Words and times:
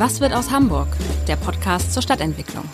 Was 0.00 0.18
wird 0.22 0.32
aus 0.32 0.50
Hamburg? 0.50 0.88
Der 1.28 1.36
Podcast 1.36 1.92
zur 1.92 2.00
Stadtentwicklung. 2.00 2.64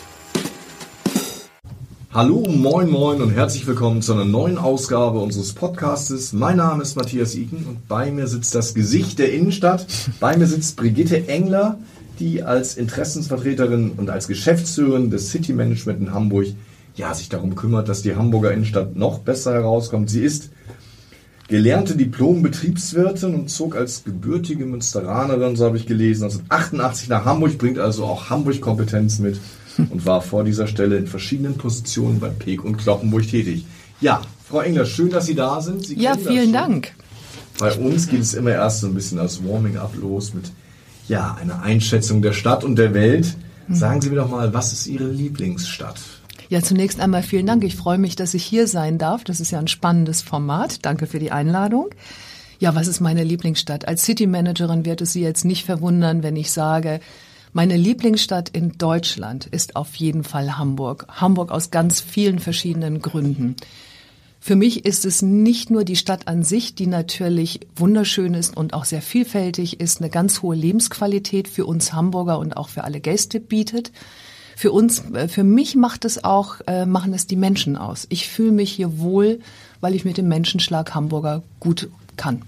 Hallo, 2.13 2.45
moin, 2.47 2.89
moin 2.89 3.21
und 3.21 3.31
herzlich 3.31 3.67
willkommen 3.67 4.01
zu 4.01 4.13
einer 4.13 4.23
neuen 4.23 4.57
Ausgabe 4.57 5.19
unseres 5.19 5.51
Podcastes. 5.51 6.31
Mein 6.31 6.55
Name 6.55 6.83
ist 6.83 6.95
Matthias 6.95 7.35
Iken 7.35 7.65
und 7.65 7.85
bei 7.89 8.11
mir 8.11 8.27
sitzt 8.27 8.55
das 8.55 8.73
Gesicht 8.73 9.19
der 9.19 9.33
Innenstadt. 9.33 9.85
Bei 10.21 10.37
mir 10.37 10.47
sitzt 10.47 10.77
Brigitte 10.77 11.27
Engler, 11.27 11.77
die 12.17 12.43
als 12.43 12.77
Interessensvertreterin 12.77 13.91
und 13.97 14.09
als 14.09 14.29
Geschäftsführerin 14.29 15.09
des 15.09 15.29
City 15.29 15.51
Management 15.51 15.99
in 15.99 16.13
Hamburg 16.13 16.45
ja, 16.95 17.13
sich 17.13 17.27
darum 17.27 17.55
kümmert, 17.55 17.89
dass 17.89 18.03
die 18.03 18.15
Hamburger 18.15 18.53
Innenstadt 18.53 18.95
noch 18.95 19.19
besser 19.19 19.51
herauskommt. 19.51 20.09
Sie 20.09 20.23
ist 20.23 20.49
gelernte 21.47 21.95
Diplom-Betriebswirtin 21.95 23.33
und 23.33 23.49
zog 23.49 23.75
als 23.75 24.03
gebürtige 24.03 24.65
Münsteranerin, 24.65 25.55
so 25.55 25.65
habe 25.65 25.77
ich 25.77 25.85
gelesen, 25.85 26.25
1988 26.25 27.09
nach 27.09 27.25
Hamburg, 27.25 27.57
bringt 27.57 27.79
also 27.79 28.05
auch 28.05 28.29
Hamburg-Kompetenz 28.29 29.19
mit 29.19 29.39
und 29.77 30.05
war 30.05 30.21
vor 30.21 30.43
dieser 30.43 30.67
Stelle 30.67 30.97
in 30.97 31.07
verschiedenen 31.07 31.57
Positionen 31.57 32.19
bei 32.19 32.29
Peek 32.29 32.65
und 32.65 32.77
Kloppenburg 32.77 33.27
tätig. 33.27 33.65
Ja, 34.01 34.21
Frau 34.47 34.61
Engler, 34.61 34.85
schön, 34.85 35.09
dass 35.09 35.25
Sie 35.25 35.35
da 35.35 35.61
sind. 35.61 35.85
Sie 35.85 35.99
ja, 35.99 36.15
vielen 36.17 36.53
Dank. 36.53 36.93
Bei 37.59 37.73
uns 37.73 38.07
geht 38.07 38.21
es 38.21 38.33
immer 38.33 38.51
erst 38.51 38.81
so 38.81 38.87
ein 38.87 38.93
bisschen 38.93 39.19
als 39.19 39.43
Warming-up 39.43 39.95
los 39.99 40.33
mit 40.33 40.51
ja, 41.07 41.37
einer 41.41 41.61
Einschätzung 41.61 42.21
der 42.21 42.33
Stadt 42.33 42.63
und 42.63 42.75
der 42.75 42.93
Welt. 42.93 43.35
Hm. 43.67 43.75
Sagen 43.75 44.01
Sie 44.01 44.09
mir 44.09 44.17
doch 44.17 44.29
mal, 44.29 44.53
was 44.53 44.73
ist 44.73 44.87
Ihre 44.87 45.09
Lieblingsstadt? 45.09 45.99
Ja, 46.49 46.61
zunächst 46.61 47.01
einmal 47.01 47.23
vielen 47.23 47.45
Dank. 47.45 47.63
Ich 47.65 47.75
freue 47.75 47.97
mich, 47.97 48.15
dass 48.15 48.33
ich 48.33 48.43
hier 48.43 48.67
sein 48.67 48.97
darf. 48.97 49.25
Das 49.25 49.41
ist 49.41 49.51
ja 49.51 49.59
ein 49.59 49.67
spannendes 49.67 50.21
Format. 50.21 50.85
Danke 50.85 51.05
für 51.05 51.19
die 51.19 51.31
Einladung. 51.31 51.89
Ja, 52.59 52.73
was 52.73 52.87
ist 52.87 53.01
meine 53.01 53.23
Lieblingsstadt? 53.23 53.87
Als 53.87 54.03
City 54.03 54.27
Managerin 54.27 54.85
wird 54.85 55.01
es 55.01 55.13
Sie 55.13 55.21
jetzt 55.21 55.43
nicht 55.43 55.65
verwundern, 55.65 56.23
wenn 56.23 56.37
ich 56.37 56.51
sage, 56.51 57.01
meine 57.51 57.75
Lieblingsstadt 57.75 58.49
in 58.49 58.77
Deutschland 58.77 59.45
ist 59.45 59.75
auf 59.75 59.95
jeden 59.95 60.23
Fall 60.23 60.57
Hamburg. 60.57 61.05
Hamburg 61.09 61.51
aus 61.51 61.69
ganz 61.69 61.99
vielen 61.99 62.39
verschiedenen 62.39 63.01
Gründen. 63.01 63.55
Für 64.39 64.55
mich 64.55 64.85
ist 64.85 65.05
es 65.05 65.21
nicht 65.21 65.69
nur 65.69 65.83
die 65.83 65.95
Stadt 65.97 66.27
an 66.27 66.43
sich, 66.43 66.75
die 66.75 66.87
natürlich 66.87 67.59
wunderschön 67.75 68.33
ist 68.33 68.55
und 68.55 68.73
auch 68.73 68.85
sehr 68.85 69.01
vielfältig 69.01 69.81
ist, 69.81 69.99
eine 69.99 70.09
ganz 70.09 70.41
hohe 70.41 70.55
Lebensqualität 70.55 71.47
für 71.47 71.65
uns 71.65 71.91
Hamburger 71.91 72.39
und 72.39 72.55
auch 72.55 72.69
für 72.69 72.85
alle 72.85 73.01
Gäste 73.01 73.39
bietet 73.41 73.91
für 74.57 74.71
uns, 74.71 75.03
äh, 75.11 75.27
für 75.27 75.43
mich 75.43 75.75
macht 75.75 76.03
es 76.03 76.23
auch, 76.23 76.55
äh, 76.65 76.87
machen 76.87 77.13
es 77.13 77.27
die 77.27 77.35
Menschen 77.35 77.77
aus. 77.77 78.07
Ich 78.09 78.27
fühle 78.27 78.51
mich 78.51 78.71
hier 78.71 78.97
wohl, 78.97 79.39
weil 79.81 79.93
ich 79.93 80.03
mit 80.03 80.17
dem 80.17 80.27
Menschenschlag 80.29 80.95
Hamburger 80.95 81.43
gut 81.59 81.89
kann. 82.15 82.41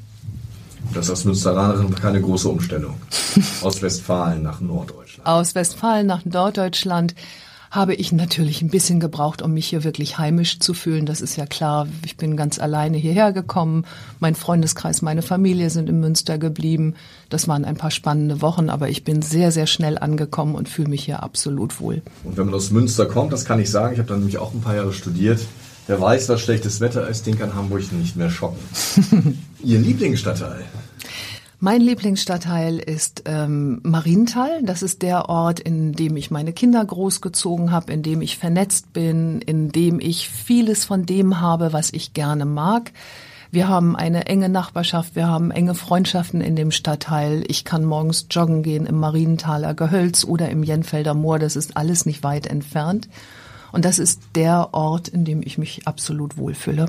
Das 0.91 1.05
ist 1.05 1.11
als 1.11 1.25
Münsteranerin 1.25 1.93
keine 1.93 2.19
große 2.19 2.49
Umstellung. 2.49 2.95
Aus 3.61 3.83
Westfalen 3.83 4.41
nach 4.41 4.59
Norddeutschland. 4.59 5.27
Aus 5.27 5.53
Westfalen 5.53 6.07
nach 6.07 6.25
Norddeutschland 6.25 7.13
habe 7.71 7.93
ich 7.93 8.11
natürlich 8.11 8.61
ein 8.61 8.69
bisschen 8.69 8.99
gebraucht, 8.99 9.41
um 9.41 9.53
mich 9.53 9.67
hier 9.67 9.83
wirklich 9.83 10.17
heimisch 10.17 10.59
zu 10.59 10.73
fühlen. 10.73 11.05
Das 11.05 11.21
ist 11.21 11.35
ja 11.35 11.45
klar. 11.45 11.87
Ich 12.03 12.17
bin 12.17 12.35
ganz 12.35 12.59
alleine 12.59 12.97
hierher 12.97 13.31
gekommen. 13.31 13.85
Mein 14.19 14.35
Freundeskreis, 14.35 15.01
meine 15.01 15.21
Familie 15.21 15.69
sind 15.69 15.87
in 15.89 15.99
Münster 15.99 16.37
geblieben. 16.37 16.95
Das 17.29 17.47
waren 17.47 17.65
ein 17.65 17.77
paar 17.77 17.91
spannende 17.91 18.41
Wochen, 18.41 18.69
aber 18.69 18.89
ich 18.89 19.03
bin 19.03 19.21
sehr, 19.21 19.51
sehr 19.51 19.67
schnell 19.67 19.97
angekommen 19.97 20.55
und 20.55 20.67
fühle 20.67 20.89
mich 20.89 21.03
hier 21.05 21.21
absolut 21.21 21.79
wohl. 21.79 22.01
Und 22.23 22.37
wenn 22.37 22.45
man 22.45 22.55
aus 22.55 22.71
Münster 22.71 23.05
kommt, 23.05 23.33
das 23.33 23.45
kann 23.45 23.59
ich 23.59 23.69
sagen, 23.69 23.93
ich 23.93 23.99
habe 23.99 24.09
dann 24.09 24.19
nämlich 24.19 24.39
auch 24.39 24.53
ein 24.53 24.61
paar 24.61 24.75
Jahre 24.75 24.93
studiert. 24.93 25.39
Wer 25.85 25.99
weiß, 25.99 26.29
was 26.29 26.41
schlechtes 26.41 26.81
Wetter 26.81 27.07
ist, 27.07 27.25
den 27.25 27.37
kann 27.37 27.55
Hamburg 27.55 27.91
nicht 27.93 28.15
mehr 28.15 28.29
schocken. 28.29 28.59
Ihr 29.63 29.79
Lieblingsstadtteil? 29.79 30.63
Mein 31.61 31.81
Lieblingsstadtteil 31.81 32.79
ist 32.79 33.23
ähm, 33.25 33.81
Marienthal. 33.83 34.63
Das 34.63 34.81
ist 34.81 35.01
der 35.01 35.27
Ort, 35.27 35.59
in 35.59 35.91
dem 35.91 36.15
ich 36.15 36.31
meine 36.31 36.53
Kinder 36.53 36.85
großgezogen 36.85 37.71
habe, 37.71 37.91
in 37.91 38.01
dem 38.01 38.21
ich 38.21 38.37
vernetzt 38.37 38.93
bin, 38.93 39.41
in 39.41 39.69
dem 39.69 39.99
ich 39.99 40.29
vieles 40.29 40.85
von 40.85 41.05
dem 41.05 41.41
habe, 41.41 41.73
was 41.73 41.91
ich 41.91 42.13
gerne 42.13 42.45
mag. 42.45 42.93
Wir 43.51 43.67
haben 43.67 43.97
eine 43.97 44.27
enge 44.27 44.47
Nachbarschaft, 44.47 45.17
wir 45.17 45.27
haben 45.27 45.51
enge 45.51 45.75
Freundschaften 45.75 46.39
in 46.39 46.55
dem 46.55 46.71
Stadtteil. 46.71 47.43
Ich 47.49 47.65
kann 47.65 47.83
morgens 47.83 48.27
joggen 48.31 48.63
gehen 48.63 48.85
im 48.85 48.97
Marienthaler 48.97 49.73
Gehölz 49.73 50.23
oder 50.23 50.49
im 50.49 50.63
Jenfelder 50.63 51.13
Moor. 51.13 51.39
Das 51.39 51.57
ist 51.57 51.75
alles 51.75 52.05
nicht 52.05 52.23
weit 52.23 52.47
entfernt. 52.47 53.09
Und 53.73 53.83
das 53.83 53.99
ist 53.99 54.21
der 54.33 54.73
Ort, 54.73 55.09
in 55.09 55.25
dem 55.25 55.41
ich 55.41 55.57
mich 55.57 55.85
absolut 55.85 56.37
wohlfühle. 56.37 56.85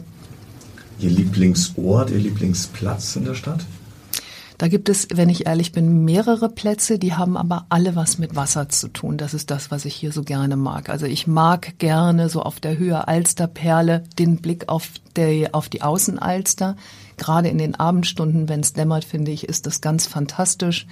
Ihr 1.00 1.10
Lieblingsort, 1.10 2.10
Ihr 2.10 2.19
Lieblingsplatz 2.19 3.16
in 3.16 3.25
der 3.25 3.34
Stadt? 3.34 3.64
Da 4.60 4.69
gibt 4.69 4.91
es, 4.91 5.09
wenn 5.15 5.31
ich 5.31 5.47
ehrlich 5.47 5.72
bin, 5.72 6.04
mehrere 6.04 6.50
Plätze, 6.50 6.98
die 6.98 7.15
haben 7.15 7.38
aber 7.38 7.65
alle 7.71 7.97
was 7.97 8.19
mit 8.19 8.37
Wasser 8.37 8.69
zu 8.69 8.88
tun. 8.88 9.16
Das 9.16 9.32
ist 9.32 9.50
das, 9.50 9.71
was 9.71 9.87
ich 9.87 9.94
hier 9.94 10.12
so 10.12 10.22
gerne 10.22 10.59
mag. 10.59 10.91
Also 10.91 11.06
ich 11.06 11.26
mag 11.26 11.78
gerne 11.78 12.28
so 12.28 12.43
auf 12.43 12.60
der 12.60 12.76
Höhe 12.76 13.09
Alsterperle 13.09 14.04
den 14.19 14.37
Blick 14.43 14.69
auf, 14.69 14.91
der, 15.16 15.54
auf 15.54 15.70
die 15.70 15.81
Außenalster. 15.81 16.76
Gerade 17.16 17.49
in 17.49 17.56
den 17.56 17.75
Abendstunden, 17.75 18.50
wenn 18.50 18.60
es 18.60 18.75
dämmert, 18.75 19.06
finde 19.06 19.31
ich, 19.31 19.49
ist 19.49 19.65
das 19.65 19.81
ganz 19.81 20.06
fantastisch. 20.06 20.87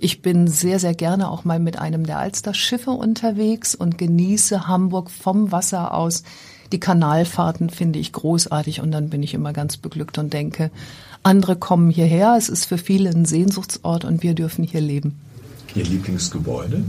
Ich 0.00 0.20
bin 0.20 0.48
sehr, 0.48 0.80
sehr 0.80 0.96
gerne 0.96 1.30
auch 1.30 1.44
mal 1.44 1.60
mit 1.60 1.78
einem 1.78 2.04
der 2.06 2.18
Alster-Schiffe 2.18 2.90
unterwegs 2.90 3.76
und 3.76 3.96
genieße 3.96 4.66
Hamburg 4.66 5.08
vom 5.08 5.52
Wasser 5.52 5.94
aus. 5.94 6.24
Die 6.74 6.80
Kanalfahrten 6.80 7.70
finde 7.70 8.00
ich 8.00 8.12
großartig 8.12 8.80
und 8.80 8.90
dann 8.90 9.08
bin 9.08 9.22
ich 9.22 9.32
immer 9.32 9.52
ganz 9.52 9.76
beglückt 9.76 10.18
und 10.18 10.32
denke, 10.32 10.72
andere 11.22 11.54
kommen 11.54 11.88
hierher. 11.88 12.34
Es 12.36 12.48
ist 12.48 12.64
für 12.64 12.78
viele 12.78 13.10
ein 13.10 13.26
Sehnsuchtsort 13.26 14.04
und 14.04 14.24
wir 14.24 14.34
dürfen 14.34 14.64
hier 14.64 14.80
leben. 14.80 15.16
Ihr 15.76 15.84
Lieblingsgebäude? 15.84 16.82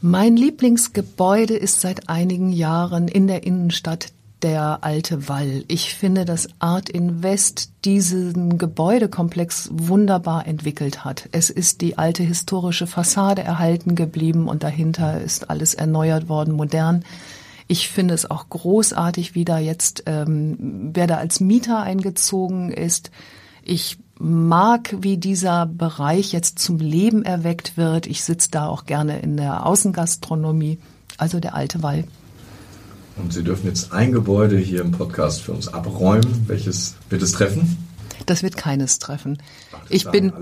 Mein 0.00 0.36
Lieblingsgebäude 0.36 1.56
ist 1.56 1.80
seit 1.80 2.08
einigen 2.08 2.52
Jahren 2.52 3.08
in 3.08 3.26
der 3.26 3.42
Innenstadt 3.42 4.12
der 4.42 4.84
alte 4.84 5.28
Wall. 5.28 5.64
Ich 5.66 5.96
finde, 5.96 6.24
dass 6.24 6.48
Art 6.60 6.88
Invest 6.88 7.72
diesen 7.84 8.56
Gebäudekomplex 8.56 9.70
wunderbar 9.72 10.46
entwickelt 10.46 11.04
hat. 11.04 11.28
Es 11.32 11.50
ist 11.50 11.80
die 11.80 11.98
alte 11.98 12.22
historische 12.22 12.86
Fassade 12.86 13.42
erhalten 13.42 13.96
geblieben 13.96 14.46
und 14.46 14.62
dahinter 14.62 15.20
ist 15.20 15.50
alles 15.50 15.74
erneuert 15.74 16.28
worden, 16.28 16.54
modern. 16.54 17.04
Ich 17.70 17.88
finde 17.88 18.14
es 18.14 18.28
auch 18.28 18.48
großartig, 18.48 19.36
wie 19.36 19.44
da 19.44 19.60
jetzt, 19.60 20.02
ähm, 20.06 20.90
wer 20.92 21.06
da 21.06 21.18
als 21.18 21.38
Mieter 21.38 21.80
eingezogen 21.80 22.72
ist. 22.72 23.12
Ich 23.62 23.96
mag, 24.18 24.96
wie 25.02 25.18
dieser 25.18 25.66
Bereich 25.66 26.32
jetzt 26.32 26.58
zum 26.58 26.78
Leben 26.78 27.24
erweckt 27.24 27.76
wird. 27.76 28.08
Ich 28.08 28.24
sitze 28.24 28.50
da 28.50 28.66
auch 28.66 28.86
gerne 28.86 29.20
in 29.20 29.36
der 29.36 29.66
Außengastronomie, 29.66 30.80
also 31.16 31.38
der 31.38 31.54
alte 31.54 31.80
Wall. 31.80 32.02
Und 33.14 33.32
Sie 33.32 33.44
dürfen 33.44 33.68
jetzt 33.68 33.92
ein 33.92 34.10
Gebäude 34.10 34.58
hier 34.58 34.80
im 34.80 34.90
Podcast 34.90 35.42
für 35.42 35.52
uns 35.52 35.68
abräumen. 35.68 36.48
Welches 36.48 36.96
wird 37.08 37.22
es 37.22 37.30
treffen? 37.30 37.78
Das 38.26 38.42
wird 38.42 38.56
keines 38.56 38.98
treffen. 38.98 39.38
Ich 39.88 40.08
bin, 40.10 40.32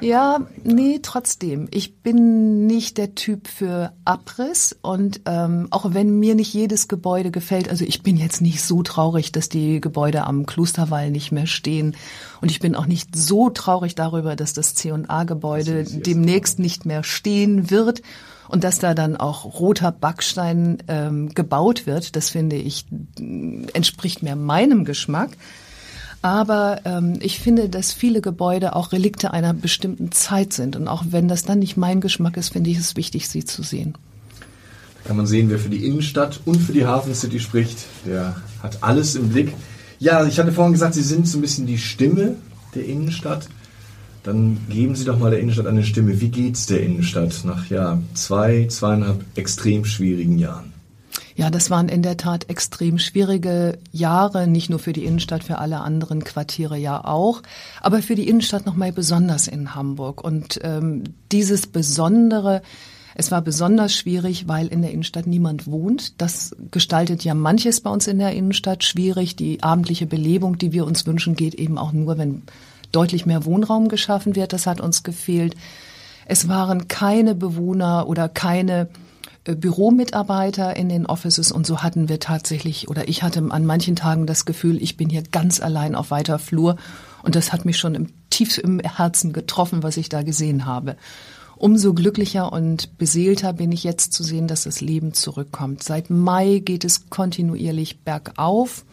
ja, 0.00 0.46
nee, 0.64 1.00
trotzdem. 1.02 1.68
Ich 1.70 2.00
bin 2.00 2.66
nicht 2.66 2.98
der 2.98 3.14
Typ 3.14 3.48
für 3.48 3.92
Abriss 4.04 4.76
und 4.82 5.20
ähm, 5.26 5.68
auch 5.70 5.92
wenn 5.94 6.18
mir 6.18 6.34
nicht 6.34 6.52
jedes 6.54 6.88
Gebäude 6.88 7.30
gefällt, 7.30 7.68
also 7.68 7.84
ich 7.84 8.02
bin 8.02 8.16
jetzt 8.16 8.40
nicht 8.40 8.62
so 8.62 8.82
traurig, 8.82 9.32
dass 9.32 9.48
die 9.48 9.80
Gebäude 9.80 10.24
am 10.24 10.46
Klosterwall 10.46 11.10
nicht 11.10 11.32
mehr 11.32 11.46
stehen 11.46 11.96
und 12.40 12.50
ich 12.50 12.60
bin 12.60 12.74
auch 12.74 12.86
nicht 12.86 13.16
so 13.16 13.50
traurig 13.50 13.94
darüber, 13.94 14.36
dass 14.36 14.52
das 14.52 14.74
C&A-Gebäude 14.74 15.84
demnächst 15.84 16.58
nicht 16.58 16.86
mehr 16.86 17.02
stehen 17.02 17.70
wird 17.70 18.02
und 18.48 18.64
dass 18.64 18.78
da 18.78 18.94
dann 18.94 19.16
auch 19.16 19.44
roter 19.60 19.92
Backstein 19.92 20.78
ähm, 20.88 21.28
gebaut 21.34 21.86
wird. 21.86 22.16
Das 22.16 22.30
finde 22.30 22.56
ich 22.56 22.86
entspricht 23.72 24.22
mehr 24.22 24.36
meinem 24.36 24.84
Geschmack. 24.84 25.30
Aber 26.20 26.80
ähm, 26.84 27.14
ich 27.20 27.38
finde, 27.38 27.68
dass 27.68 27.92
viele 27.92 28.20
Gebäude 28.20 28.74
auch 28.74 28.92
Relikte 28.92 29.32
einer 29.32 29.54
bestimmten 29.54 30.10
Zeit 30.10 30.52
sind. 30.52 30.74
Und 30.74 30.88
auch 30.88 31.04
wenn 31.10 31.28
das 31.28 31.44
dann 31.44 31.60
nicht 31.60 31.76
mein 31.76 32.00
Geschmack 32.00 32.36
ist, 32.36 32.52
finde 32.52 32.70
ich 32.70 32.78
es 32.78 32.96
wichtig, 32.96 33.28
sie 33.28 33.44
zu 33.44 33.62
sehen. 33.62 33.94
Da 35.02 35.08
kann 35.08 35.16
man 35.16 35.26
sehen, 35.26 35.48
wer 35.48 35.58
für 35.58 35.68
die 35.68 35.86
Innenstadt 35.86 36.40
und 36.44 36.56
für 36.56 36.72
die 36.72 36.86
Hafen 36.86 37.14
City 37.14 37.38
spricht. 37.38 37.78
Der 38.04 38.36
hat 38.62 38.82
alles 38.82 39.14
im 39.14 39.28
Blick. 39.28 39.54
Ja, 40.00 40.26
ich 40.26 40.38
hatte 40.38 40.52
vorhin 40.52 40.72
gesagt, 40.72 40.94
Sie 40.94 41.02
sind 41.02 41.26
so 41.26 41.38
ein 41.38 41.40
bisschen 41.40 41.66
die 41.66 41.78
Stimme 41.78 42.34
der 42.74 42.84
Innenstadt. 42.84 43.48
Dann 44.24 44.58
geben 44.68 44.96
Sie 44.96 45.04
doch 45.04 45.18
mal 45.18 45.30
der 45.30 45.40
Innenstadt 45.40 45.66
eine 45.66 45.84
Stimme. 45.84 46.20
Wie 46.20 46.28
geht's 46.28 46.66
der 46.66 46.82
Innenstadt 46.82 47.44
nach 47.44 47.70
ja, 47.70 48.00
zwei, 48.14 48.66
zweieinhalb 48.68 49.24
extrem 49.36 49.84
schwierigen 49.84 50.38
Jahren? 50.38 50.72
Ja, 51.38 51.50
das 51.50 51.70
waren 51.70 51.88
in 51.88 52.02
der 52.02 52.16
Tat 52.16 52.50
extrem 52.50 52.98
schwierige 52.98 53.78
Jahre, 53.92 54.48
nicht 54.48 54.70
nur 54.70 54.80
für 54.80 54.92
die 54.92 55.04
Innenstadt, 55.04 55.44
für 55.44 55.58
alle 55.58 55.78
anderen 55.78 56.24
Quartiere 56.24 56.76
ja 56.76 57.04
auch, 57.04 57.42
aber 57.80 58.02
für 58.02 58.16
die 58.16 58.28
Innenstadt 58.28 58.66
nochmal 58.66 58.90
besonders 58.90 59.46
in 59.46 59.76
Hamburg. 59.76 60.24
Und 60.24 60.58
ähm, 60.64 61.04
dieses 61.30 61.68
Besondere, 61.68 62.60
es 63.14 63.30
war 63.30 63.40
besonders 63.40 63.94
schwierig, 63.94 64.48
weil 64.48 64.66
in 64.66 64.82
der 64.82 64.90
Innenstadt 64.90 65.28
niemand 65.28 65.68
wohnt. 65.68 66.20
Das 66.20 66.56
gestaltet 66.72 67.22
ja 67.22 67.34
manches 67.34 67.82
bei 67.82 67.90
uns 67.90 68.08
in 68.08 68.18
der 68.18 68.32
Innenstadt 68.32 68.82
schwierig. 68.82 69.36
Die 69.36 69.62
abendliche 69.62 70.06
Belebung, 70.06 70.58
die 70.58 70.72
wir 70.72 70.84
uns 70.84 71.06
wünschen, 71.06 71.36
geht 71.36 71.54
eben 71.54 71.78
auch 71.78 71.92
nur, 71.92 72.18
wenn 72.18 72.42
deutlich 72.90 73.26
mehr 73.26 73.44
Wohnraum 73.44 73.86
geschaffen 73.86 74.34
wird. 74.34 74.52
Das 74.52 74.66
hat 74.66 74.80
uns 74.80 75.04
gefehlt. 75.04 75.54
Es 76.26 76.48
waren 76.48 76.88
keine 76.88 77.36
Bewohner 77.36 78.08
oder 78.08 78.28
keine 78.28 78.88
Büromitarbeiter 79.54 80.76
in 80.76 80.88
den 80.88 81.06
Offices 81.06 81.52
und 81.52 81.66
so 81.66 81.82
hatten 81.82 82.08
wir 82.08 82.20
tatsächlich 82.20 82.88
oder 82.88 83.08
ich 83.08 83.22
hatte 83.22 83.44
an 83.50 83.66
manchen 83.66 83.96
Tagen 83.96 84.26
das 84.26 84.44
Gefühl, 84.44 84.82
ich 84.82 84.96
bin 84.96 85.08
hier 85.08 85.22
ganz 85.22 85.60
allein 85.60 85.94
auf 85.94 86.10
weiter 86.10 86.38
Flur 86.38 86.76
und 87.22 87.34
das 87.34 87.52
hat 87.52 87.64
mich 87.64 87.78
schon 87.78 87.94
im, 87.94 88.12
tief 88.30 88.58
im 88.58 88.80
Herzen 88.80 89.32
getroffen, 89.32 89.82
was 89.82 89.96
ich 89.96 90.08
da 90.08 90.22
gesehen 90.22 90.66
habe. 90.66 90.96
Umso 91.56 91.92
glücklicher 91.92 92.52
und 92.52 92.98
beseelter 92.98 93.52
bin 93.52 93.72
ich 93.72 93.82
jetzt 93.82 94.12
zu 94.12 94.22
sehen, 94.22 94.46
dass 94.46 94.62
das 94.62 94.80
Leben 94.80 95.12
zurückkommt. 95.12 95.82
Seit 95.82 96.08
Mai 96.08 96.62
geht 96.64 96.84
es 96.84 97.10
kontinuierlich 97.10 98.00
bergauf. 98.04 98.84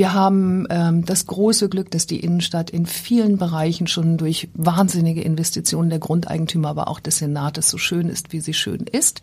Wir 0.00 0.14
haben 0.14 0.66
ähm, 0.70 1.04
das 1.04 1.26
große 1.26 1.68
Glück, 1.68 1.90
dass 1.90 2.06
die 2.06 2.20
Innenstadt 2.20 2.70
in 2.70 2.86
vielen 2.86 3.36
Bereichen 3.36 3.86
schon 3.86 4.16
durch 4.16 4.48
wahnsinnige 4.54 5.20
Investitionen 5.20 5.90
der 5.90 5.98
Grundeigentümer, 5.98 6.70
aber 6.70 6.88
auch 6.88 7.00
des 7.00 7.18
Senates 7.18 7.68
so 7.68 7.76
schön 7.76 8.08
ist, 8.08 8.32
wie 8.32 8.40
sie 8.40 8.54
schön 8.54 8.86
ist. 8.90 9.20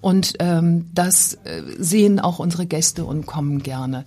Und 0.00 0.34
ähm, 0.38 0.84
das 0.94 1.34
äh, 1.42 1.60
sehen 1.80 2.20
auch 2.20 2.38
unsere 2.38 2.66
Gäste 2.66 3.04
und 3.04 3.26
kommen 3.26 3.64
gerne. 3.64 4.04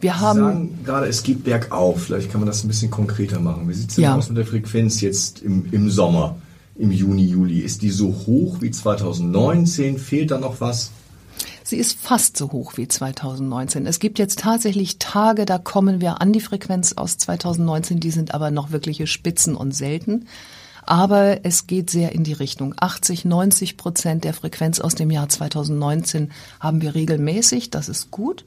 Wir 0.00 0.20
haben 0.20 0.38
Sie 0.38 0.42
sagen 0.42 0.78
gerade, 0.86 1.06
es 1.08 1.22
geht 1.22 1.44
bergauf. 1.44 2.04
Vielleicht 2.04 2.32
kann 2.32 2.40
man 2.40 2.46
das 2.46 2.64
ein 2.64 2.68
bisschen 2.68 2.90
konkreter 2.90 3.38
machen. 3.38 3.68
Wie 3.68 3.74
sieht 3.74 3.90
es 3.90 3.96
denn 3.96 4.04
ja. 4.04 4.16
aus 4.16 4.30
mit 4.30 4.38
der 4.38 4.46
Frequenz 4.46 5.02
jetzt 5.02 5.42
im, 5.42 5.66
im 5.70 5.90
Sommer, 5.90 6.36
im 6.76 6.92
Juni, 6.92 7.26
Juli? 7.26 7.58
Ist 7.58 7.82
die 7.82 7.90
so 7.90 8.08
hoch 8.26 8.62
wie 8.62 8.70
2019? 8.70 9.98
Fehlt 9.98 10.30
da 10.30 10.38
noch 10.38 10.62
was? 10.62 10.92
Sie 11.72 11.78
ist 11.78 11.98
fast 11.98 12.36
so 12.36 12.52
hoch 12.52 12.76
wie 12.76 12.86
2019. 12.86 13.86
Es 13.86 13.98
gibt 13.98 14.18
jetzt 14.18 14.40
tatsächlich 14.40 14.98
Tage, 14.98 15.46
da 15.46 15.56
kommen 15.56 16.02
wir 16.02 16.20
an 16.20 16.34
die 16.34 16.42
Frequenz 16.42 16.92
aus 16.92 17.16
2019, 17.16 17.98
die 17.98 18.10
sind 18.10 18.34
aber 18.34 18.50
noch 18.50 18.72
wirkliche 18.72 19.06
Spitzen 19.06 19.56
und 19.56 19.72
selten. 19.72 20.26
Aber 20.84 21.46
es 21.46 21.66
geht 21.66 21.88
sehr 21.88 22.12
in 22.12 22.24
die 22.24 22.34
Richtung. 22.34 22.74
80, 22.78 23.24
90 23.24 23.78
Prozent 23.78 24.24
der 24.24 24.34
Frequenz 24.34 24.80
aus 24.80 24.96
dem 24.96 25.10
Jahr 25.10 25.30
2019 25.30 26.32
haben 26.60 26.82
wir 26.82 26.94
regelmäßig. 26.94 27.70
Das 27.70 27.88
ist 27.88 28.10
gut. 28.10 28.44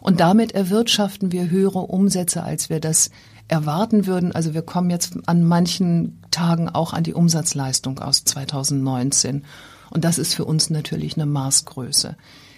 Und 0.00 0.18
damit 0.18 0.50
erwirtschaften 0.50 1.30
wir 1.30 1.50
höhere 1.50 1.78
Umsätze, 1.78 2.42
als 2.42 2.70
wir 2.70 2.80
das 2.80 3.10
erwarten 3.46 4.08
würden. 4.08 4.32
Also 4.32 4.52
wir 4.52 4.62
kommen 4.62 4.90
jetzt 4.90 5.12
an 5.26 5.44
manchen 5.44 6.20
Tagen 6.32 6.68
auch 6.68 6.92
an 6.92 7.04
die 7.04 7.14
Umsatzleistung 7.14 8.00
aus 8.00 8.24
2019. 8.24 9.44
Und 9.90 10.04
das 10.04 10.18
ist 10.18 10.34
für 10.34 10.44
uns 10.44 10.70
natürlich 10.70 11.14
eine 11.14 11.26
Maßgröße. 11.26 12.16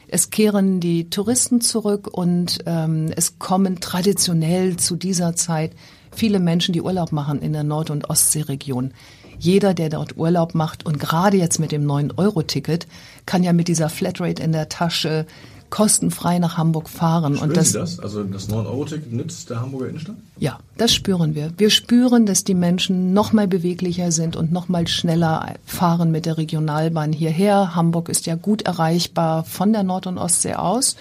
Es 0.09 0.31
kehren 0.31 0.81
die 0.81 1.11
Touristen 1.11 1.61
zurück 1.61 2.09
und 2.13 2.59
ähm, 2.67 3.11
es 3.17 3.39
kommen 3.39 3.81
traditionell 3.81 4.77
zu 4.77 4.97
dieser 4.97 5.35
Zeit 5.35 5.73
viele 6.13 6.39
Menschen, 6.39 6.73
die 6.73 6.83
Urlaub 6.83 7.13
machen 7.13 7.43
in 7.43 7.53
der 7.53 7.65
Nord- 7.65 7.91
und 7.91 8.09
Ostseeregion. 8.09 8.93
Jeder, 9.39 9.75
der 9.75 9.91
dort 9.91 10.17
Urlaub 10.17 10.55
macht 10.55 10.87
und 10.87 10.99
gerade 10.99 11.37
jetzt 11.37 11.59
mit 11.59 11.73
dem 11.73 11.87
9-Euro-Ticket, 11.87 12.87
kann 13.27 13.43
ja 13.43 13.53
mit 13.53 13.69
dieser 13.69 13.89
Flatrate 13.89 14.43
in 14.43 14.53
der 14.53 14.69
Tasche 14.69 15.27
kostenfrei 15.71 16.39
nach 16.39 16.57
Hamburg 16.57 16.89
fahren. 16.89 17.37
Spüren 17.37 17.51
und 17.51 17.57
das, 17.57 17.73
Sie 17.73 17.79
das? 17.79 18.01
Also 18.01 18.25
das 18.25 18.49
9-Euro-Ticket 18.49 19.13
nützt 19.13 19.51
der 19.51 19.61
Hamburger 19.61 19.89
Innenstadt? 19.89 20.17
Ja, 20.39 20.59
das 20.77 20.95
spüren 20.95 21.35
wir. 21.35 21.53
Wir 21.57 21.71
spüren, 21.71 22.27
dass 22.27 22.45
die 22.45 22.55
Menschen 22.55 23.13
noch 23.13 23.33
mal 23.33 23.49
beweglicher 23.49 24.13
sind 24.13 24.37
und 24.37 24.53
noch 24.53 24.69
mal 24.69 24.87
schneller 24.89 25.55
fahren 25.65 26.11
mit 26.11 26.27
der 26.27 26.39
Regionalbahn 26.39 27.13
hierher. 27.13 27.75
Hamburg 27.75 28.09
ist 28.09 28.27
ja 28.27 28.35
gut 28.35 28.63
erreichbar 28.63 29.45
von 29.45 29.73
der 29.73 29.83
Nord- 29.83 30.07
und 30.07 30.19
Ostsee 30.19 30.55
aus. 30.55 30.97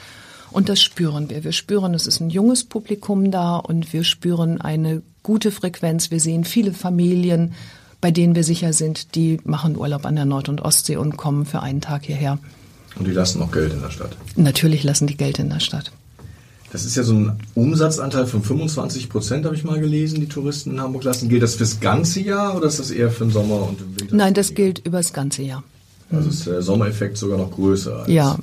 Und 0.51 0.69
das 0.69 0.81
spüren 0.81 1.29
wir. 1.29 1.43
Wir 1.43 1.51
spüren, 1.51 1.93
es 1.93 2.07
ist 2.07 2.21
ein 2.21 2.29
junges 2.29 2.63
Publikum 2.63 3.29
da 3.29 3.57
und 3.57 3.91
wir 3.91 4.05
spüren 4.05 4.61
eine 4.61 5.01
gute 5.21 5.51
Frequenz. 5.51 6.11
Wir 6.11 6.19
sehen 6.19 6.45
viele 6.45 6.71
Familien, 6.71 7.53
bei 7.99 8.11
denen 8.11 8.35
wir 8.35 8.43
sicher 8.43 8.71
sind, 8.71 9.15
die 9.15 9.39
machen 9.43 9.77
Urlaub 9.77 10.05
an 10.05 10.15
der 10.15 10.25
Nord- 10.25 10.47
und 10.47 10.61
Ostsee 10.61 10.95
und 10.95 11.17
kommen 11.17 11.45
für 11.45 11.61
einen 11.61 11.81
Tag 11.81 12.05
hierher. 12.05 12.39
Und 12.97 13.07
die 13.07 13.11
lassen 13.11 13.41
auch 13.41 13.51
Geld 13.51 13.73
in 13.73 13.81
der 13.81 13.91
Stadt? 13.91 14.15
Natürlich 14.35 14.83
lassen 14.83 15.07
die 15.07 15.17
Geld 15.17 15.39
in 15.39 15.49
der 15.49 15.59
Stadt. 15.59 15.91
Das 16.71 16.83
ist 16.83 16.95
ja 16.95 17.03
so 17.03 17.13
ein 17.13 17.39
Umsatzanteil 17.53 18.25
von 18.25 18.43
25 18.43 19.09
Prozent, 19.09 19.45
habe 19.45 19.55
ich 19.55 19.63
mal 19.63 19.79
gelesen, 19.79 20.19
die 20.19 20.27
Touristen 20.27 20.71
in 20.71 20.81
Hamburg 20.81 21.03
lassen. 21.03 21.29
Gilt 21.29 21.43
das 21.43 21.55
fürs 21.55 21.79
ganze 21.79 22.19
Jahr 22.19 22.55
oder 22.55 22.67
ist 22.67 22.79
das 22.79 22.91
eher 22.91 23.11
für 23.11 23.25
den 23.25 23.31
Sommer 23.31 23.67
und 23.67 23.79
den 23.79 23.99
Winter? 23.99 24.15
Nein, 24.15 24.33
das 24.33 24.53
gilt 24.53 24.79
über 24.79 24.97
das 24.97 25.13
ganze 25.13 25.43
Jahr. 25.43 25.63
Also 26.11 26.29
ist 26.29 26.45
der 26.45 26.61
Sommereffekt 26.61 27.17
sogar 27.17 27.37
noch 27.37 27.51
größer. 27.51 27.99
Als 27.99 28.09
ja. 28.09 28.37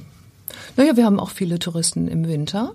Naja, 0.77 0.97
wir 0.97 1.05
haben 1.05 1.21
auch 1.21 1.31
viele 1.31 1.59
Touristen 1.59 2.09
im 2.09 2.27
Winter. 2.27 2.73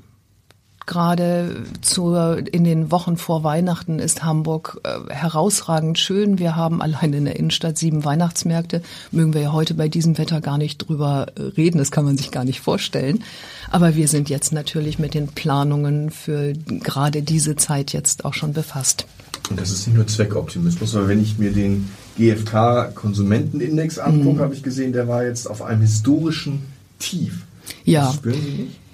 Gerade 0.87 1.65
zu, 1.81 2.15
in 2.15 2.63
den 2.63 2.91
Wochen 2.91 3.17
vor 3.17 3.43
Weihnachten 3.43 3.99
ist 3.99 4.23
Hamburg 4.23 4.79
äh, 4.85 5.13
herausragend 5.13 5.99
schön. 5.99 6.39
Wir 6.39 6.55
haben 6.55 6.81
allein 6.81 7.11
in 7.11 7.25
der 7.25 7.35
Innenstadt 7.35 7.77
sieben 7.77 8.05
Weihnachtsmärkte. 8.05 8.81
Mögen 9.11 9.33
wir 9.33 9.41
ja 9.41 9.51
heute 9.51 9.73
bei 9.73 9.89
diesem 9.89 10.17
Wetter 10.17 10.39
gar 10.39 10.57
nicht 10.57 10.77
drüber 10.77 11.27
äh, 11.35 11.41
reden. 11.41 11.77
Das 11.77 11.91
kann 11.91 12.05
man 12.05 12.17
sich 12.17 12.31
gar 12.31 12.45
nicht 12.45 12.61
vorstellen. 12.61 13.21
Aber 13.69 13.97
wir 13.97 14.07
sind 14.07 14.29
jetzt 14.29 14.53
natürlich 14.53 14.97
mit 14.97 15.13
den 15.13 15.27
Planungen 15.27 16.09
für 16.09 16.53
gerade 16.53 17.21
diese 17.21 17.57
Zeit 17.57 17.91
jetzt 17.91 18.23
auch 18.23 18.33
schon 18.33 18.53
befasst. 18.53 19.05
Und 19.49 19.59
das 19.59 19.71
ist 19.71 19.87
nicht 19.87 19.97
nur 19.97 20.07
Zweckoptimismus, 20.07 20.93
weil 20.93 21.09
wenn 21.09 21.21
ich 21.21 21.37
mir 21.37 21.51
den 21.51 21.89
GfK-Konsumentenindex 22.17 23.99
angucke, 23.99 24.37
mhm. 24.37 24.39
habe 24.39 24.53
ich 24.53 24.63
gesehen, 24.63 24.93
der 24.93 25.09
war 25.09 25.25
jetzt 25.25 25.49
auf 25.49 25.61
einem 25.61 25.81
historischen 25.81 26.61
Tief. 26.97 27.43
Ja. 27.83 28.05
Das 28.05 28.15
spüren 28.15 28.41
Sie 28.41 28.63
nicht? 28.63 28.86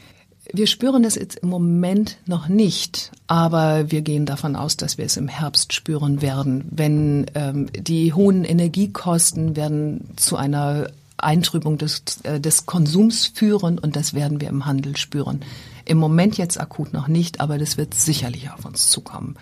Wir 0.55 0.67
spüren 0.67 1.03
es 1.03 1.15
jetzt 1.15 1.37
im 1.37 1.49
Moment 1.49 2.17
noch 2.27 2.47
nicht, 2.47 3.11
aber 3.25 3.89
wir 3.89 4.03
gehen 4.03 4.27
davon 4.27 4.55
aus, 4.55 4.77
dass 4.77 4.99
wir 4.99 5.05
es 5.05 5.17
im 5.17 5.27
Herbst 5.27 5.73
spüren 5.73 6.21
werden, 6.21 6.65
wenn 6.69 7.25
ähm, 7.33 7.71
die 7.73 8.13
hohen 8.13 8.43
Energiekosten 8.45 9.55
werden 9.55 10.11
zu 10.15 10.37
einer 10.37 10.91
Eintrübung 11.17 11.79
des, 11.79 12.03
äh, 12.21 12.39
des 12.39 12.67
Konsums 12.67 13.25
führen 13.25 13.79
und 13.79 13.95
das 13.95 14.13
werden 14.13 14.41
wir 14.41 14.49
im 14.49 14.67
Handel 14.67 14.95
spüren. 14.95 15.41
Im 15.85 15.97
Moment 15.97 16.37
jetzt 16.37 16.61
akut 16.61 16.93
noch 16.93 17.07
nicht, 17.07 17.41
aber 17.41 17.57
das 17.57 17.77
wird 17.77 17.95
sicherlich 17.95 18.51
auf 18.51 18.63
uns 18.63 18.91
zukommen. 18.91 19.37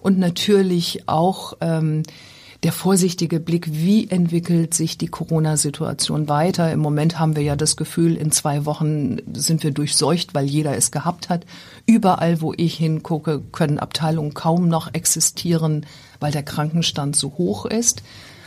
Und 0.00 0.18
natürlich 0.18 1.06
auch 1.10 1.58
ähm, 1.60 2.04
der 2.64 2.72
vorsichtige 2.72 3.40
Blick, 3.40 3.68
wie 3.70 4.08
entwickelt 4.08 4.72
sich 4.72 4.96
die 4.96 5.08
Corona-Situation 5.08 6.30
weiter. 6.30 6.72
Im 6.72 6.80
Moment 6.80 7.20
haben 7.20 7.36
wir 7.36 7.42
ja 7.42 7.56
das 7.56 7.76
Gefühl, 7.76 8.16
in 8.16 8.32
zwei 8.32 8.64
Wochen 8.64 9.18
sind 9.34 9.62
wir 9.62 9.70
durchseucht, 9.70 10.34
weil 10.34 10.46
jeder 10.46 10.74
es 10.74 10.90
gehabt 10.90 11.28
hat. 11.28 11.44
Überall, 11.84 12.40
wo 12.40 12.54
ich 12.56 12.76
hingucke, 12.76 13.42
können 13.52 13.78
Abteilungen 13.78 14.32
kaum 14.32 14.68
noch 14.68 14.94
existieren, 14.94 15.84
weil 16.20 16.32
der 16.32 16.42
Krankenstand 16.42 17.16
so 17.16 17.34
hoch 17.36 17.66
ist. 17.66 18.02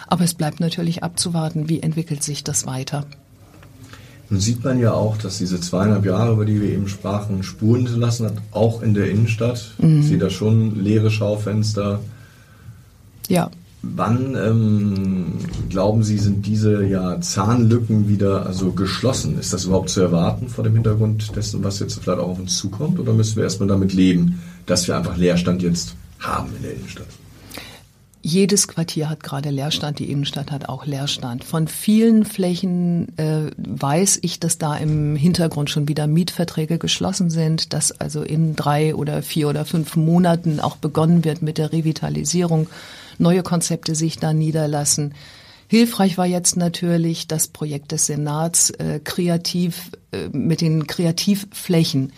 Aber 0.07 0.24
es 0.24 0.33
bleibt 0.33 0.59
natürlich 0.62 1.03
abzuwarten, 1.03 1.69
wie 1.69 1.83
entwickelt 1.83 2.24
sich 2.24 2.43
das 2.43 2.65
weiter. 2.65 3.05
Nun 4.31 4.39
sieht 4.39 4.63
man 4.63 4.79
ja 4.79 4.93
auch, 4.93 5.17
dass 5.17 5.38
diese 5.38 5.62
zweieinhalb 5.62 6.05
Jahre, 6.05 6.33
über 6.33 6.45
die 6.45 6.59
wir 6.59 6.69
eben 6.69 6.88
sprachen, 6.88 7.43
Spuren 7.43 7.83
hinterlassen 7.83 8.25
hat, 8.25 8.38
auch 8.51 8.81
in 8.81 8.95
der 8.95 9.12
Innenstadt. 9.12 9.75
Mhm. 9.77 10.00
Ich 10.00 10.07
sehe 10.07 10.17
da 10.17 10.31
schon 10.31 10.83
leere 10.83 11.12
Schaufenster. 11.12 12.00
Ja, 13.27 13.51
Wann 13.84 14.36
ähm, 14.36 15.34
glauben 15.69 16.03
Sie, 16.03 16.17
sind 16.17 16.46
diese 16.46 16.84
ja, 16.86 17.22
Zahnlücken 17.22 18.10
wieder 18.10 18.46
also 18.46 18.72
geschlossen? 18.72 19.38
Ist 19.39 19.53
das 19.53 19.65
überhaupt 19.65 19.89
zu 19.89 20.01
erwarten 20.01 20.50
vor 20.50 20.63
dem 20.63 20.74
Hintergrund 20.74 21.36
dessen, 21.36 21.63
was 21.63 21.79
jetzt 21.79 22.00
vielleicht 22.00 22.19
auch 22.19 22.29
auf 22.29 22.39
uns 22.39 22.57
zukommt? 22.57 23.00
Oder 23.00 23.13
müssen 23.13 23.36
wir 23.36 23.43
erstmal 23.43 23.69
damit 23.69 23.93
leben, 23.93 24.41
dass 24.65 24.88
wir 24.88 24.98
einfach 24.98 25.15
Leerstand 25.15 25.62
jetzt 25.62 25.96
haben 26.19 26.50
in 26.57 26.63
der 26.63 26.74
Innenstadt? 26.74 27.07
Jedes 28.24 28.67
Quartier 28.67 29.10
hat 29.10 29.24
gerade 29.24 29.51
Leerstand, 29.51 30.00
die 30.00 30.12
Innenstadt 30.12 30.51
hat 30.51 30.67
auch 30.67 30.86
Leerstand. 30.86 31.46
Von 31.46 31.69
vielen 31.69 32.25
Flächen 32.25 33.17
äh, 33.17 33.51
weiß 33.57 34.19
ich, 34.24 34.39
dass 34.39 34.57
da 34.57 34.75
im 34.75 35.15
Hintergrund 35.15 35.69
schon 35.69 35.88
wieder 35.88 36.07
Mietverträge 36.07 36.77
geschlossen 36.77 37.29
sind, 37.29 37.72
dass 37.72 37.91
also 37.91 38.24
in 38.24 38.55
drei 38.55 38.96
oder 38.96 39.22
vier 39.22 39.48
oder 39.48 39.63
fünf 39.63 39.96
Monaten 39.96 40.60
auch 40.60 40.75
begonnen 40.75 41.24
wird 41.24 41.41
mit 41.41 41.57
der 41.57 41.72
Revitalisierung 41.72 42.67
neue 43.19 43.43
Konzepte 43.43 43.95
sich 43.95 44.17
da 44.17 44.33
niederlassen. 44.33 45.13
Hilfreich 45.67 46.17
war 46.17 46.25
jetzt 46.25 46.55
natürlich 46.55 47.27
das 47.27 47.50
Projekt 47.50 47.91
des 47.91 48.05
Senats 48.05 48.69
äh, 48.71 49.00
kreativ 49.03 49.91
äh, 50.12 50.29
mit 50.29 50.62
den 50.62 50.88
Kreativflächen. 50.88 52.13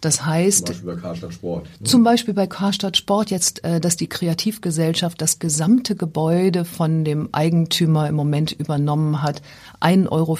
Das 0.00 0.24
heißt, 0.24 0.66
zum 0.66 0.74
Beispiel 0.74 0.94
bei 0.94 1.00
Karstadt 1.00 1.34
Sport. 1.34 1.64
Ne? 1.80 1.86
Zum 1.86 2.04
Beispiel 2.04 2.34
bei 2.34 2.46
Karstadt 2.46 2.96
Sport 2.96 3.30
jetzt, 3.30 3.64
äh, 3.64 3.80
dass 3.80 3.96
die 3.96 4.06
Kreativgesellschaft 4.06 5.20
das 5.20 5.38
gesamte 5.38 5.94
Gebäude 5.94 6.64
von 6.64 7.04
dem 7.04 7.28
Eigentümer 7.32 8.08
im 8.08 8.14
Moment 8.14 8.52
übernommen 8.52 9.22
hat, 9.22 9.42
1,50 9.80 10.10
Euro 10.10 10.38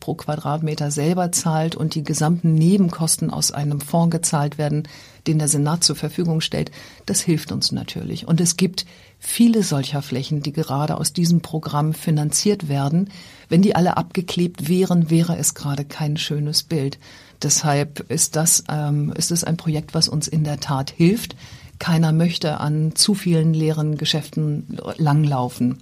pro 0.00 0.14
Quadratmeter 0.14 0.90
selber 0.90 1.30
zahlt 1.30 1.76
und 1.76 1.94
die 1.94 2.02
gesamten 2.02 2.54
Nebenkosten 2.54 3.30
aus 3.30 3.52
einem 3.52 3.80
Fonds 3.80 4.10
gezahlt 4.10 4.58
werden, 4.58 4.88
den 5.26 5.38
der 5.38 5.48
Senat 5.48 5.84
zur 5.84 5.96
Verfügung 5.96 6.40
stellt. 6.40 6.70
Das 7.06 7.20
hilft 7.20 7.52
uns 7.52 7.72
natürlich. 7.72 8.26
Und 8.26 8.40
es 8.40 8.56
gibt 8.56 8.86
viele 9.18 9.62
solcher 9.62 10.02
Flächen, 10.02 10.42
die 10.42 10.52
gerade 10.52 10.96
aus 10.96 11.12
diesem 11.12 11.40
Programm 11.40 11.94
finanziert 11.94 12.68
werden. 12.68 13.10
Wenn 13.48 13.62
die 13.62 13.74
alle 13.74 13.96
abgeklebt 13.96 14.68
wären, 14.68 15.10
wäre 15.10 15.36
es 15.36 15.54
gerade 15.54 15.84
kein 15.84 16.16
schönes 16.16 16.62
Bild. 16.62 16.98
Deshalb 17.42 18.10
ist 18.10 18.36
das, 18.36 18.64
ähm, 18.68 19.12
ist 19.16 19.30
es 19.30 19.44
ein 19.44 19.56
Projekt, 19.56 19.94
was 19.94 20.08
uns 20.08 20.28
in 20.28 20.44
der 20.44 20.60
Tat 20.60 20.90
hilft. 20.90 21.36
Keiner 21.78 22.12
möchte 22.12 22.60
an 22.60 22.94
zu 22.94 23.14
vielen 23.14 23.52
leeren 23.52 23.98
Geschäften 23.98 24.78
langlaufen. 24.96 25.78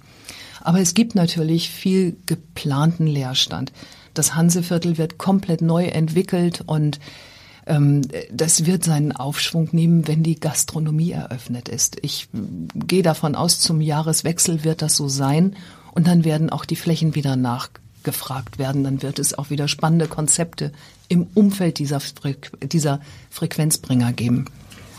Aber 0.61 0.79
es 0.79 0.93
gibt 0.93 1.15
natürlich 1.15 1.69
viel 1.69 2.17
geplanten 2.25 3.07
Leerstand. 3.07 3.71
Das 4.13 4.33
Hanseviertel 4.33 4.97
wird 4.97 5.17
komplett 5.17 5.61
neu 5.61 5.85
entwickelt 5.85 6.63
und 6.65 6.99
das 7.65 8.65
wird 8.65 8.83
seinen 8.83 9.11
Aufschwung 9.11 9.69
nehmen, 9.71 10.07
wenn 10.07 10.21
die 10.21 10.39
Gastronomie 10.39 11.11
eröffnet 11.11 11.67
ist. 11.67 11.97
Ich 12.03 12.27
gehe 12.31 13.01
davon 13.01 13.33
aus, 13.33 13.59
zum 13.59 13.81
Jahreswechsel 13.81 14.63
wird 14.63 14.83
das 14.83 14.95
so 14.95 15.07
sein 15.07 15.55
und 15.93 16.07
dann 16.07 16.23
werden 16.25 16.51
auch 16.51 16.65
die 16.65 16.75
Flächen 16.75 17.15
wieder 17.15 17.35
nachgefragt 17.35 18.59
werden. 18.59 18.83
Dann 18.83 19.01
wird 19.01 19.17
es 19.17 19.35
auch 19.35 19.49
wieder 19.49 19.67
spannende 19.67 20.07
Konzepte 20.07 20.71
im 21.07 21.25
Umfeld 21.33 21.79
dieser, 21.79 21.99
Fre 21.99 22.35
dieser 22.61 22.99
Frequenzbringer 23.31 24.13
geben. 24.13 24.45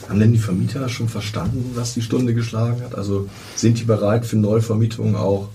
Haben 0.08 0.20
denn 0.20 0.32
die 0.32 0.38
Vermieter 0.38 0.88
schon 0.88 1.08
verstanden, 1.08 1.72
was 1.74 1.94
die 1.94 2.02
Stunde 2.02 2.34
geschlagen 2.34 2.82
hat? 2.82 2.96
Also 2.96 3.28
sind 3.54 3.78
die 3.78 3.84
bereit 3.84 4.26
für 4.26 4.36
Neuvermietungen 4.36 5.14
auch 5.14 5.48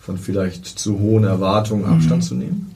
von 0.00 0.18
vielleicht 0.18 0.66
zu 0.66 0.98
hohen 0.98 1.24
Erwartungen 1.24 1.84
Abstand 1.84 2.22
mhm. 2.22 2.26
zu 2.26 2.34
nehmen? 2.34 2.73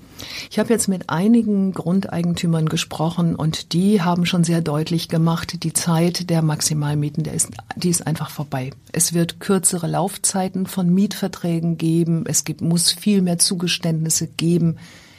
Ich 0.50 0.58
habe 0.58 0.70
jetzt 0.72 0.88
mit 0.88 1.10
einigen 1.10 1.72
Grundeigentümern 1.72 2.68
gesprochen 2.68 3.34
und 3.36 3.72
die 3.72 4.02
haben 4.02 4.26
schon 4.26 4.44
sehr 4.44 4.60
deutlich 4.60 5.08
gemacht, 5.08 5.62
die 5.62 5.72
Zeit 5.72 6.30
der 6.30 6.42
Maximalmieten, 6.42 7.24
der 7.24 7.34
ist, 7.34 7.50
die 7.76 7.90
ist 7.90 8.06
einfach 8.06 8.30
vorbei. 8.30 8.70
Es 8.92 9.12
wird 9.12 9.40
kürzere 9.40 9.86
Laufzeiten 9.86 10.66
von 10.66 10.92
Mietverträgen 10.92 11.78
geben. 11.78 12.24
Es 12.26 12.44
gibt, 12.44 12.60
muss 12.60 12.90
viel 12.90 13.22
mehr 13.22 13.38
Zugeständnisse 13.38 14.26
geben, 14.26 14.76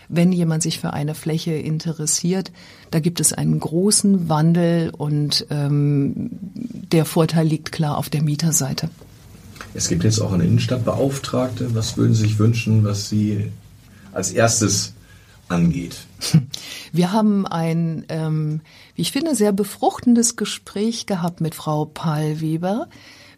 wenn 0.10 0.32
jemand 0.32 0.64
sich 0.64 0.80
für 0.80 0.94
eine 0.94 1.16
Fläche 1.16 1.54
interessiert. 1.54 2.52
Da 2.92 3.00
gibt 3.00 3.20
es 3.20 3.32
einen 3.32 3.60
großen 3.60 4.28
Wandel 4.28 4.90
und 4.90 5.46
ähm, 5.52 6.30
der 6.92 7.06
Vorteil 7.06 7.48
liegt 7.48 7.72
klar 7.72 7.98
auf 7.98 8.10
der 8.10 8.24
Mieterseite. 8.24 8.90
Es 9.74 9.88
gibt 9.88 10.04
jetzt 10.04 10.20
auch 10.20 10.34
eine 10.34 10.46
Innenstadtbeauftragte. 10.46 11.76
Was 11.76 11.96
würden 11.96 12.16
Sie 12.16 12.24
sich 12.24 12.40
wünschen, 12.40 12.84
was 12.84 13.10
Sie 13.10 13.52
als 14.14 14.32
erstes 14.32 14.94
angeht? 15.48 15.98
Wir 16.92 17.12
haben 17.12 17.46
ein, 17.46 18.06
ähm, 18.10 18.62
wie 18.96 19.02
ich 19.02 19.12
finde, 19.12 19.36
sehr 19.36 19.52
befruchtendes 19.52 20.36
Gespräch 20.36 21.06
gehabt 21.06 21.42
mit 21.42 21.56
Frau 21.56 21.86
Pahlweber. 21.86 22.88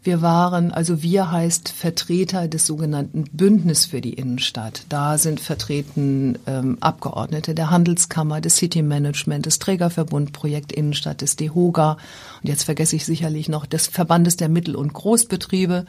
Wir 0.03 0.23
waren, 0.23 0.71
also 0.71 1.03
wir 1.03 1.31
heißt 1.31 1.69
Vertreter 1.69 2.47
des 2.47 2.65
sogenannten 2.65 3.25
Bündnis 3.33 3.85
für 3.85 4.01
die 4.01 4.13
Innenstadt. 4.13 4.81
Da 4.89 5.19
sind 5.19 5.39
vertreten 5.39 6.39
ähm, 6.47 6.77
Abgeordnete 6.79 7.53
der 7.53 7.69
Handelskammer, 7.69 8.41
des 8.41 8.55
City 8.55 8.81
Management, 8.81 9.45
des 9.45 9.59
Trägerverbund 9.59 10.33
Projekt 10.33 10.71
Innenstadt, 10.71 11.21
des 11.21 11.35
DEHOGA 11.35 11.97
und 12.41 12.49
jetzt 12.49 12.63
vergesse 12.63 12.95
ich 12.95 13.05
sicherlich 13.05 13.47
noch 13.47 13.67
des 13.67 13.85
Verbandes 13.85 14.37
der 14.37 14.49
Mittel- 14.49 14.75
und 14.75 14.91
Großbetriebe. 14.91 15.85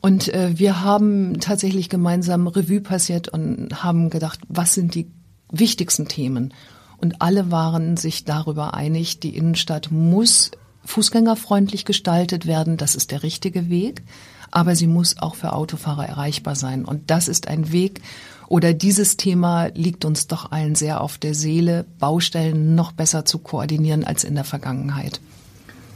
Und 0.00 0.32
äh, 0.32 0.58
wir 0.58 0.82
haben 0.82 1.40
tatsächlich 1.40 1.88
gemeinsam 1.88 2.46
Revue 2.46 2.80
passiert 2.80 3.28
und 3.28 3.82
haben 3.82 4.10
gedacht, 4.10 4.40
was 4.48 4.74
sind 4.74 4.94
die 4.94 5.10
wichtigsten 5.50 6.06
Themen? 6.06 6.54
Und 6.98 7.20
alle 7.20 7.50
waren 7.50 7.96
sich 7.96 8.24
darüber 8.24 8.74
einig, 8.74 9.20
die 9.20 9.36
Innenstadt 9.36 9.90
muss 9.90 10.50
fußgängerfreundlich 10.84 11.84
gestaltet 11.84 12.46
werden. 12.46 12.76
Das 12.76 12.94
ist 12.94 13.10
der 13.10 13.22
richtige 13.22 13.68
Weg. 13.68 14.02
Aber 14.50 14.74
sie 14.74 14.86
muss 14.86 15.18
auch 15.18 15.34
für 15.34 15.52
Autofahrer 15.52 16.06
erreichbar 16.06 16.54
sein. 16.54 16.84
Und 16.84 17.10
das 17.10 17.28
ist 17.28 17.48
ein 17.48 17.70
Weg, 17.70 18.00
oder 18.48 18.72
dieses 18.72 19.18
Thema 19.18 19.66
liegt 19.74 20.06
uns 20.06 20.26
doch 20.26 20.50
allen 20.52 20.74
sehr 20.74 21.02
auf 21.02 21.18
der 21.18 21.34
Seele, 21.34 21.84
Baustellen 21.98 22.74
noch 22.74 22.92
besser 22.92 23.26
zu 23.26 23.38
koordinieren 23.38 24.04
als 24.04 24.24
in 24.24 24.34
der 24.34 24.44
Vergangenheit. 24.44 25.20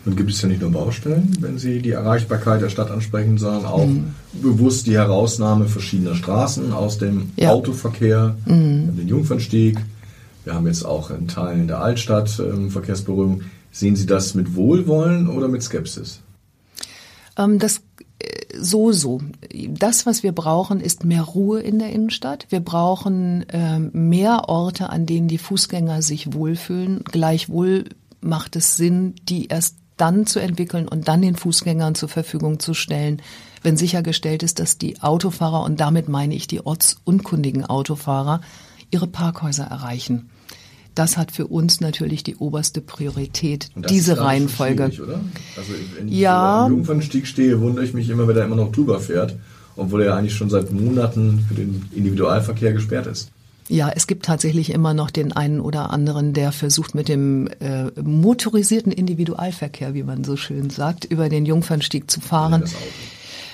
Nun 0.04 0.16
gibt 0.16 0.30
es 0.30 0.42
ja 0.42 0.48
nicht 0.48 0.60
nur 0.60 0.72
Baustellen, 0.72 1.36
wenn 1.40 1.58
Sie 1.58 1.80
die 1.80 1.90
Erreichbarkeit 1.90 2.60
der 2.60 2.70
Stadt 2.70 2.90
ansprechen, 2.90 3.38
sondern 3.38 3.66
auch 3.66 3.86
mhm. 3.86 4.14
bewusst 4.32 4.86
die 4.86 4.96
Herausnahme 4.96 5.66
verschiedener 5.66 6.16
Straßen 6.16 6.72
aus 6.72 6.98
dem 6.98 7.30
ja. 7.36 7.50
Autoverkehr, 7.50 8.36
mhm. 8.46 8.96
den 8.96 9.08
Jungfernstieg. 9.08 9.78
Wir 10.44 10.54
haben 10.54 10.66
jetzt 10.66 10.84
auch 10.84 11.10
in 11.10 11.28
Teilen 11.28 11.68
der 11.68 11.80
Altstadt 11.80 12.40
ähm, 12.40 12.70
Verkehrsberührung. 12.70 13.42
Sehen 13.70 13.94
Sie 13.94 14.06
das 14.06 14.34
mit 14.34 14.56
Wohlwollen 14.56 15.28
oder 15.28 15.46
mit 15.46 15.62
Skepsis? 15.62 16.20
Ähm, 17.38 17.60
das 17.60 17.82
äh, 18.18 18.58
so, 18.58 18.90
so. 18.90 19.20
Das, 19.68 20.04
was 20.04 20.24
wir 20.24 20.32
brauchen, 20.32 20.80
ist 20.80 21.04
mehr 21.04 21.22
Ruhe 21.22 21.60
in 21.60 21.78
der 21.78 21.90
Innenstadt. 21.90 22.46
Wir 22.50 22.60
brauchen 22.60 23.48
äh, 23.50 23.78
mehr 23.78 24.48
Orte, 24.48 24.90
an 24.90 25.06
denen 25.06 25.28
die 25.28 25.38
Fußgänger 25.38 26.02
sich 26.02 26.32
wohlfühlen. 26.34 27.04
Gleichwohl 27.04 27.84
macht 28.20 28.56
es 28.56 28.76
Sinn, 28.76 29.14
die 29.28 29.46
erst 29.46 29.76
dann 30.02 30.26
zu 30.26 30.40
entwickeln 30.40 30.88
und 30.88 31.06
dann 31.06 31.22
den 31.22 31.36
Fußgängern 31.36 31.94
zur 31.94 32.08
Verfügung 32.08 32.58
zu 32.58 32.74
stellen, 32.74 33.22
wenn 33.62 33.76
sichergestellt 33.76 34.42
ist, 34.42 34.58
dass 34.58 34.76
die 34.76 35.00
Autofahrer, 35.00 35.62
und 35.62 35.78
damit 35.78 36.08
meine 36.08 36.34
ich 36.34 36.48
die 36.48 36.66
ortsunkundigen 36.66 37.64
Autofahrer, 37.64 38.40
ihre 38.90 39.06
Parkhäuser 39.06 39.64
erreichen. 39.64 40.28
Das 40.96 41.16
hat 41.16 41.30
für 41.30 41.46
uns 41.46 41.80
natürlich 41.80 42.24
die 42.24 42.34
oberste 42.34 42.80
Priorität, 42.80 43.70
diese 43.76 44.18
Reihenfolge. 44.18 44.90
Oder? 45.00 45.20
Also 45.56 45.72
wenn 45.96 46.08
ich 46.08 46.14
ja. 46.14 46.66
am 46.66 46.72
Jungfernstieg 46.72 47.26
stehe, 47.26 47.60
wundere 47.60 47.84
ich 47.84 47.94
mich 47.94 48.10
immer, 48.10 48.26
wenn 48.26 48.36
er 48.36 48.44
immer 48.44 48.56
noch 48.56 48.72
drüber 48.72 48.98
fährt, 49.00 49.36
obwohl 49.76 50.02
er 50.02 50.16
eigentlich 50.16 50.34
schon 50.34 50.50
seit 50.50 50.70
Monaten 50.72 51.46
für 51.48 51.54
den 51.54 51.88
Individualverkehr 51.94 52.72
gesperrt 52.72 53.06
ist. 53.06 53.31
Ja, 53.72 53.88
es 53.88 54.06
gibt 54.06 54.26
tatsächlich 54.26 54.68
immer 54.68 54.92
noch 54.92 55.10
den 55.10 55.32
einen 55.32 55.58
oder 55.58 55.88
anderen, 55.88 56.34
der 56.34 56.52
versucht 56.52 56.94
mit 56.94 57.08
dem 57.08 57.48
äh, 57.60 57.84
motorisierten 57.98 58.92
Individualverkehr, 58.92 59.94
wie 59.94 60.02
man 60.02 60.24
so 60.24 60.36
schön 60.36 60.68
sagt, 60.68 61.06
über 61.06 61.30
den 61.30 61.46
Jungfernstieg 61.46 62.10
zu 62.10 62.20
fahren. 62.20 62.64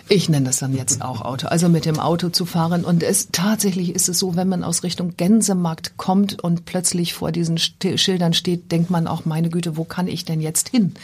Ich 0.08 0.28
nenne 0.28 0.46
das 0.46 0.58
dann 0.58 0.74
jetzt 0.74 1.02
auch 1.02 1.20
Auto, 1.20 1.46
also 1.46 1.68
mit 1.68 1.84
dem 1.84 2.00
Auto 2.00 2.30
zu 2.30 2.46
fahren. 2.46 2.84
Und 2.84 3.04
es 3.04 3.28
tatsächlich 3.30 3.94
ist 3.94 4.08
es 4.08 4.18
so, 4.18 4.34
wenn 4.34 4.48
man 4.48 4.64
aus 4.64 4.82
Richtung 4.82 5.16
Gänsemarkt 5.16 5.96
kommt 5.98 6.42
und 6.42 6.64
plötzlich 6.64 7.14
vor 7.14 7.30
diesen 7.30 7.56
Schildern 7.56 8.32
steht, 8.32 8.72
denkt 8.72 8.90
man 8.90 9.06
auch, 9.06 9.24
meine 9.24 9.50
Güte, 9.50 9.76
wo 9.76 9.84
kann 9.84 10.08
ich 10.08 10.24
denn 10.24 10.40
jetzt 10.40 10.68
hin? 10.68 10.94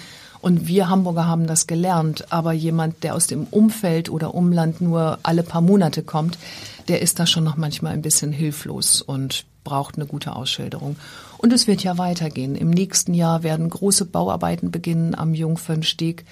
Und 0.40 0.66
wir 0.66 0.90
Hamburger 0.90 1.28
haben 1.28 1.46
das 1.46 1.68
gelernt. 1.68 2.32
Aber 2.32 2.52
jemand, 2.52 3.04
der 3.04 3.14
aus 3.14 3.28
dem 3.28 3.44
Umfeld 3.44 4.10
oder 4.10 4.34
Umland 4.34 4.80
nur 4.80 5.18
alle 5.22 5.44
paar 5.44 5.62
Monate 5.62 6.02
kommt, 6.02 6.36
der 6.88 7.02
ist 7.02 7.18
da 7.18 7.26
schon 7.26 7.44
noch 7.44 7.56
manchmal 7.56 7.92
ein 7.92 8.02
bisschen 8.02 8.32
hilflos 8.32 9.02
und 9.02 9.44
braucht 9.64 9.96
eine 9.96 10.06
gute 10.06 10.36
Ausschilderung. 10.36 10.96
Und 11.38 11.52
es 11.52 11.66
wird 11.66 11.82
ja 11.82 11.98
weitergehen. 11.98 12.54
Im 12.54 12.70
nächsten 12.70 13.14
Jahr 13.14 13.42
werden 13.42 13.68
große 13.68 14.04
Bauarbeiten 14.04 14.70
beginnen 14.70 15.14
am 15.14 15.34
Jungfernstieg. 15.34 16.24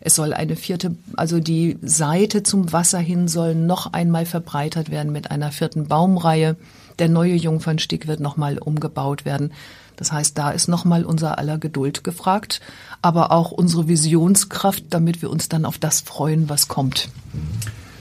Es 0.00 0.14
soll 0.14 0.32
eine 0.32 0.56
vierte, 0.56 0.96
also 1.16 1.40
die 1.40 1.78
Seite 1.82 2.42
zum 2.42 2.72
Wasser 2.72 2.98
hin 2.98 3.28
soll 3.28 3.54
noch 3.54 3.92
einmal 3.92 4.26
verbreitert 4.26 4.90
werden 4.90 5.12
mit 5.12 5.30
einer 5.30 5.52
vierten 5.52 5.88
Baumreihe. 5.88 6.56
Der 6.98 7.08
neue 7.08 7.34
Jungfernstieg 7.34 8.06
wird 8.06 8.20
nochmal 8.20 8.58
umgebaut 8.58 9.24
werden. 9.24 9.52
Das 9.96 10.12
heißt, 10.12 10.36
da 10.38 10.50
ist 10.50 10.68
nochmal 10.68 11.04
unser 11.04 11.38
aller 11.38 11.58
Geduld 11.58 12.02
gefragt, 12.04 12.62
aber 13.02 13.30
auch 13.32 13.50
unsere 13.50 13.86
Visionskraft, 13.86 14.84
damit 14.88 15.20
wir 15.20 15.28
uns 15.28 15.50
dann 15.50 15.66
auf 15.66 15.76
das 15.76 16.00
freuen, 16.00 16.48
was 16.48 16.68
kommt. 16.68 17.10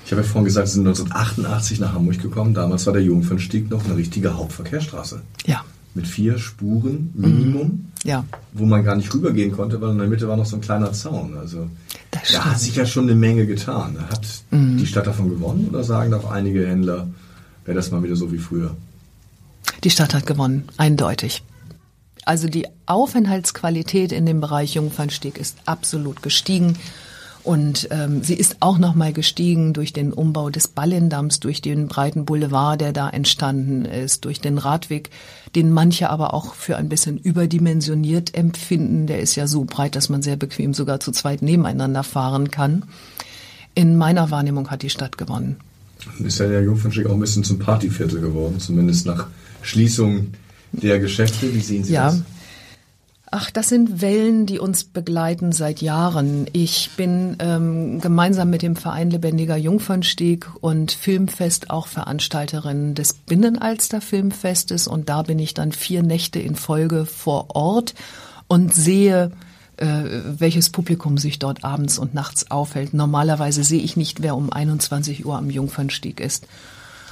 Ich 0.10 0.12
habe 0.12 0.24
ja 0.24 0.28
vorhin 0.28 0.46
gesagt, 0.46 0.70
Sie 0.70 0.74
sind 0.74 0.88
1988 0.88 1.80
nach 1.80 1.94
Hamburg 1.94 2.20
gekommen. 2.20 2.56
Damals 2.56 2.84
war 2.88 2.94
der 2.94 3.04
Jungfernstieg 3.04 3.70
noch 3.70 3.86
eine 3.86 3.96
richtige 3.96 4.36
Hauptverkehrsstraße. 4.36 5.22
Ja. 5.46 5.64
Mit 5.94 6.08
vier 6.08 6.40
Spuren 6.40 7.12
Minimum. 7.14 7.68
Mhm. 7.68 7.88
Ja. 8.06 8.26
Wo 8.54 8.66
man 8.66 8.84
gar 8.84 8.96
nicht 8.96 9.14
rübergehen 9.14 9.52
konnte, 9.52 9.80
weil 9.82 9.92
in 9.92 10.00
der 10.00 10.08
Mitte 10.08 10.28
war 10.28 10.36
noch 10.36 10.48
so 10.48 10.56
ein 10.56 10.62
kleiner 10.62 10.94
Zaun. 10.94 11.38
Also 11.38 11.70
da 12.10 12.46
hat 12.46 12.60
sich 12.60 12.76
ja 12.76 12.88
schon 12.88 13.04
eine 13.04 13.14
Menge 13.14 13.46
getan. 13.46 13.98
Hat 14.10 14.28
mhm. 14.50 14.78
die 14.80 14.88
Stadt 14.88 15.06
davon 15.06 15.30
gewonnen 15.30 15.68
oder 15.70 15.84
sagen 15.84 16.12
auch 16.16 16.32
einige 16.32 16.66
Händler, 16.66 17.08
wäre 17.66 17.76
das 17.76 17.92
mal 17.92 18.02
wieder 18.02 18.16
so 18.16 18.32
wie 18.32 18.40
früher? 18.40 18.76
Die 19.84 19.92
Stadt 19.92 20.16
hat 20.16 20.26
gewonnen, 20.26 20.64
eindeutig. 20.78 21.44
Also 22.26 22.48
die 22.48 22.66
Aufenthaltsqualität 22.88 24.12
in 24.12 24.26
dem 24.26 24.42
Bereich 24.42 24.74
Jungfernstieg 24.74 25.38
ist 25.38 25.58
absolut 25.68 26.24
gestiegen. 26.24 26.78
Und 27.44 27.88
ähm, 27.92 28.22
sie 28.24 28.34
ist 28.34 28.58
auch 28.60 28.78
nochmal 28.78 29.14
gestiegen 29.14 29.74
durch 29.74 29.94
den 29.94 30.12
Umbau 30.12 30.50
des 30.50 30.68
Ballendamms, 30.68 31.40
durch 31.40 31.62
den 31.62 31.88
breiten 31.88 32.26
Boulevard, 32.26 32.82
der 32.82 32.92
da 32.92 33.10
entstanden 33.10 33.86
ist, 33.86 34.26
durch 34.26 34.42
den 34.42 34.58
Radweg, 34.58 35.10
den 35.56 35.72
manche 35.72 36.10
aber 36.10 36.34
auch 36.34 36.54
für 36.54 36.76
ein 36.78 36.90
bisschen 36.90 37.18
überdimensioniert 37.18 38.36
empfinden. 38.36 39.08
Der 39.08 39.20
ist 39.20 39.36
ja 39.36 39.48
so 39.48 39.64
breit, 39.64 39.96
dass 39.96 40.10
man 40.10 40.22
sehr 40.22 40.36
bequem 40.36 40.74
sogar 40.74 41.00
zu 41.00 41.12
zweit 41.12 41.42
nebeneinander 41.42 42.04
fahren 42.04 42.52
kann. 42.52 42.84
In 43.74 43.96
meiner 43.96 44.32
Wahrnehmung 44.32 44.70
hat 44.70 44.82
die 44.82 44.90
Stadt 44.90 45.18
gewonnen. 45.18 45.58
Ist 46.20 46.40
ja 46.40 46.48
der 46.48 46.64
Jungfernstieg 46.64 47.06
auch 47.08 47.14
ein 47.14 47.20
bisschen 47.20 47.44
zum 47.44 47.60
Partyviertel 47.60 48.20
geworden, 48.20 48.60
zumindest 48.60 49.06
nach 49.06 49.28
Schließung 49.62 50.28
der 50.72 51.00
Geschäfte. 51.00 51.54
Wie 51.54 51.60
sehen 51.62 51.84
Sie 51.84 51.94
ja. 51.94 52.08
das? 52.08 52.22
Ach, 53.32 53.52
das 53.52 53.70
sind 53.70 54.02
Wellen, 54.02 54.48
die 54.48 54.58
uns 54.58 54.84
begleiten 54.84 55.52
seit 55.52 55.82
Jahren. 55.82 56.48
Ich 56.52 56.92
bin 56.98 57.38
ähm, 57.38 58.02
gemeinsam 58.02 58.50
mit 58.50 58.64
dem 58.64 58.76
Verein 58.76 59.12
Lebendiger 59.12 59.56
Jungfernstieg 59.56 60.50
und 60.62 60.92
Filmfest 60.92 61.70
auch 61.70 61.86
Veranstalterin 61.86 62.96
des 62.96 63.14
Binnenalster 63.14 64.02
Filmfestes 64.02 64.88
und 64.88 65.10
da 65.10 65.22
bin 65.22 65.38
ich 65.38 65.54
dann 65.54 65.72
vier 65.72 66.02
Nächte 66.02 66.40
in 66.40 66.56
Folge 66.56 67.06
vor 67.06 67.56
Ort 67.56 67.94
und 68.48 68.74
sehe, 68.74 69.32
äh, 69.78 69.86
welches 70.26 70.72
Publikum 70.72 71.20
sich 71.20 71.38
dort 71.38 71.64
abends 71.64 72.00
und 72.00 72.16
nachts 72.16 72.50
aufhält. 72.50 72.96
Normalerweise 72.96 73.64
sehe 73.64 73.82
ich 73.84 73.96
nicht, 73.96 74.24
wer 74.24 74.36
um 74.36 74.52
21 74.52 75.28
Uhr 75.28 75.38
am 75.38 75.52
Jungfernstieg 75.52 76.20
ist. 76.20 76.48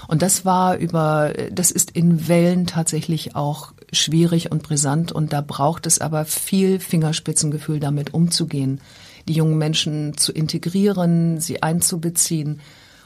Und 0.07 0.24
das 0.24 0.45
war 0.45 0.77
über, 0.77 1.31
das 1.51 1.69
ist 1.69 1.91
in 1.91 2.27
Wellen 2.27 2.65
tatsächlich 2.65 3.36
auch 3.36 3.74
schwierig 3.91 4.51
und 4.51 4.63
brisant 4.63 5.12
und 5.12 5.34
da 5.34 5.41
braucht 5.41 5.86
es 5.86 6.00
aber 6.00 6.25
viel 6.25 6.79
Fingerspitzengefühl, 6.79 7.79
damit 7.79 8.13
umzugehen, 8.13 8.82
die 9.27 9.34
jungen 9.34 9.58
Menschen 9.58 10.17
zu 10.17 10.32
integrieren, 10.32 11.39
sie 11.39 11.63
einzubeziehen. 11.63 12.60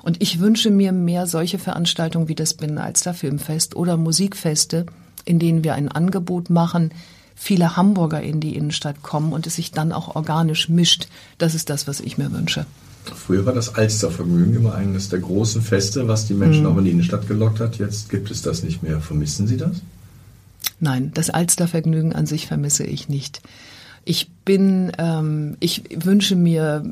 Und 0.03 0.21
ich 0.21 0.39
wünsche 0.39 0.71
mir 0.71 0.91
mehr 0.91 1.27
solche 1.27 1.59
Veranstaltungen 1.59 2.27
wie 2.27 2.35
das 2.35 2.55
Binnenalster 2.55 3.13
Filmfest 3.13 3.75
oder 3.75 3.97
Musikfeste, 3.97 4.87
in 5.25 5.37
denen 5.37 5.63
wir 5.63 5.75
ein 5.75 5.89
Angebot 5.89 6.49
machen, 6.49 6.91
viele 7.35 7.75
Hamburger 7.75 8.21
in 8.21 8.39
die 8.39 8.55
Innenstadt 8.55 9.03
kommen 9.03 9.33
und 9.33 9.47
es 9.47 9.55
sich 9.55 9.71
dann 9.71 9.91
auch 9.91 10.15
organisch 10.15 10.69
mischt. 10.69 11.07
Das 11.37 11.55
ist 11.55 11.69
das, 11.69 11.87
was 11.87 11.99
ich 11.99 12.17
mir 12.17 12.31
wünsche. 12.31 12.65
Früher 13.03 13.45
war 13.45 13.53
das 13.53 13.75
Alstervergnügen 13.75 14.55
immer 14.55 14.75
eines 14.75 15.09
der 15.09 15.19
großen 15.19 15.61
Feste, 15.61 16.07
was 16.07 16.27
die 16.27 16.35
Menschen 16.35 16.63
mhm. 16.63 16.67
auch 16.67 16.77
in 16.77 16.85
die 16.85 16.91
Innenstadt 16.91 17.27
gelockt 17.27 17.59
hat. 17.59 17.77
Jetzt 17.79 18.09
gibt 18.09 18.29
es 18.29 18.43
das 18.43 18.63
nicht 18.63 18.83
mehr. 18.83 19.01
Vermissen 19.01 19.47
Sie 19.47 19.57
das? 19.57 19.81
Nein, 20.81 21.11
das 21.13 21.29
Alstervergnügen 21.29 22.11
an 22.11 22.25
sich 22.25 22.47
vermisse 22.47 22.83
ich 22.83 23.07
nicht. 23.07 23.41
Ich 24.03 24.31
bin, 24.43 24.91
ähm, 24.97 25.57
ich 25.59 25.83
wünsche 25.93 26.35
mir, 26.35 26.83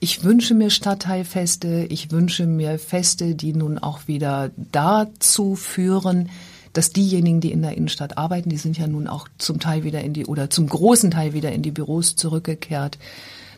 ich 0.00 0.24
wünsche 0.24 0.54
mir 0.54 0.70
Stadtteilfeste, 0.70 1.86
ich 1.90 2.10
wünsche 2.10 2.46
mir 2.46 2.78
Feste, 2.78 3.34
die 3.34 3.52
nun 3.52 3.78
auch 3.78 4.08
wieder 4.08 4.50
dazu 4.72 5.54
führen, 5.54 6.30
dass 6.72 6.90
diejenigen, 6.90 7.42
die 7.42 7.52
in 7.52 7.60
der 7.60 7.76
Innenstadt 7.76 8.16
arbeiten, 8.16 8.48
die 8.48 8.56
sind 8.56 8.78
ja 8.78 8.86
nun 8.86 9.06
auch 9.06 9.28
zum 9.36 9.60
Teil 9.60 9.84
wieder 9.84 10.00
in 10.00 10.14
die 10.14 10.24
oder 10.24 10.48
zum 10.48 10.66
großen 10.66 11.10
Teil 11.10 11.34
wieder 11.34 11.52
in 11.52 11.60
die 11.60 11.70
Büros 11.70 12.16
zurückgekehrt, 12.16 12.98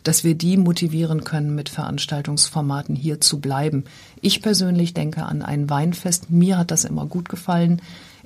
dass 0.03 0.25
wir 0.25 0.35
die 0.35 0.57
motivieren 0.57 1.23
können, 1.23 1.55
mit 1.55 1.69
Veranstaltungsformaten 1.69 2.97
hier 2.97 3.21
zu 3.21 3.39
bleiben. 3.39 3.85
Ich 4.19 4.41
persönlich 4.41 4.93
denke 4.93 5.23
an 5.23 5.41
ein 5.41 5.69
Weinfest. 5.69 6.31
Mir 6.31 6.57
hat 6.57 6.71
das 6.71 6.83
immer 6.83 7.05
gut 7.05 7.29
gefallen. 7.29 7.81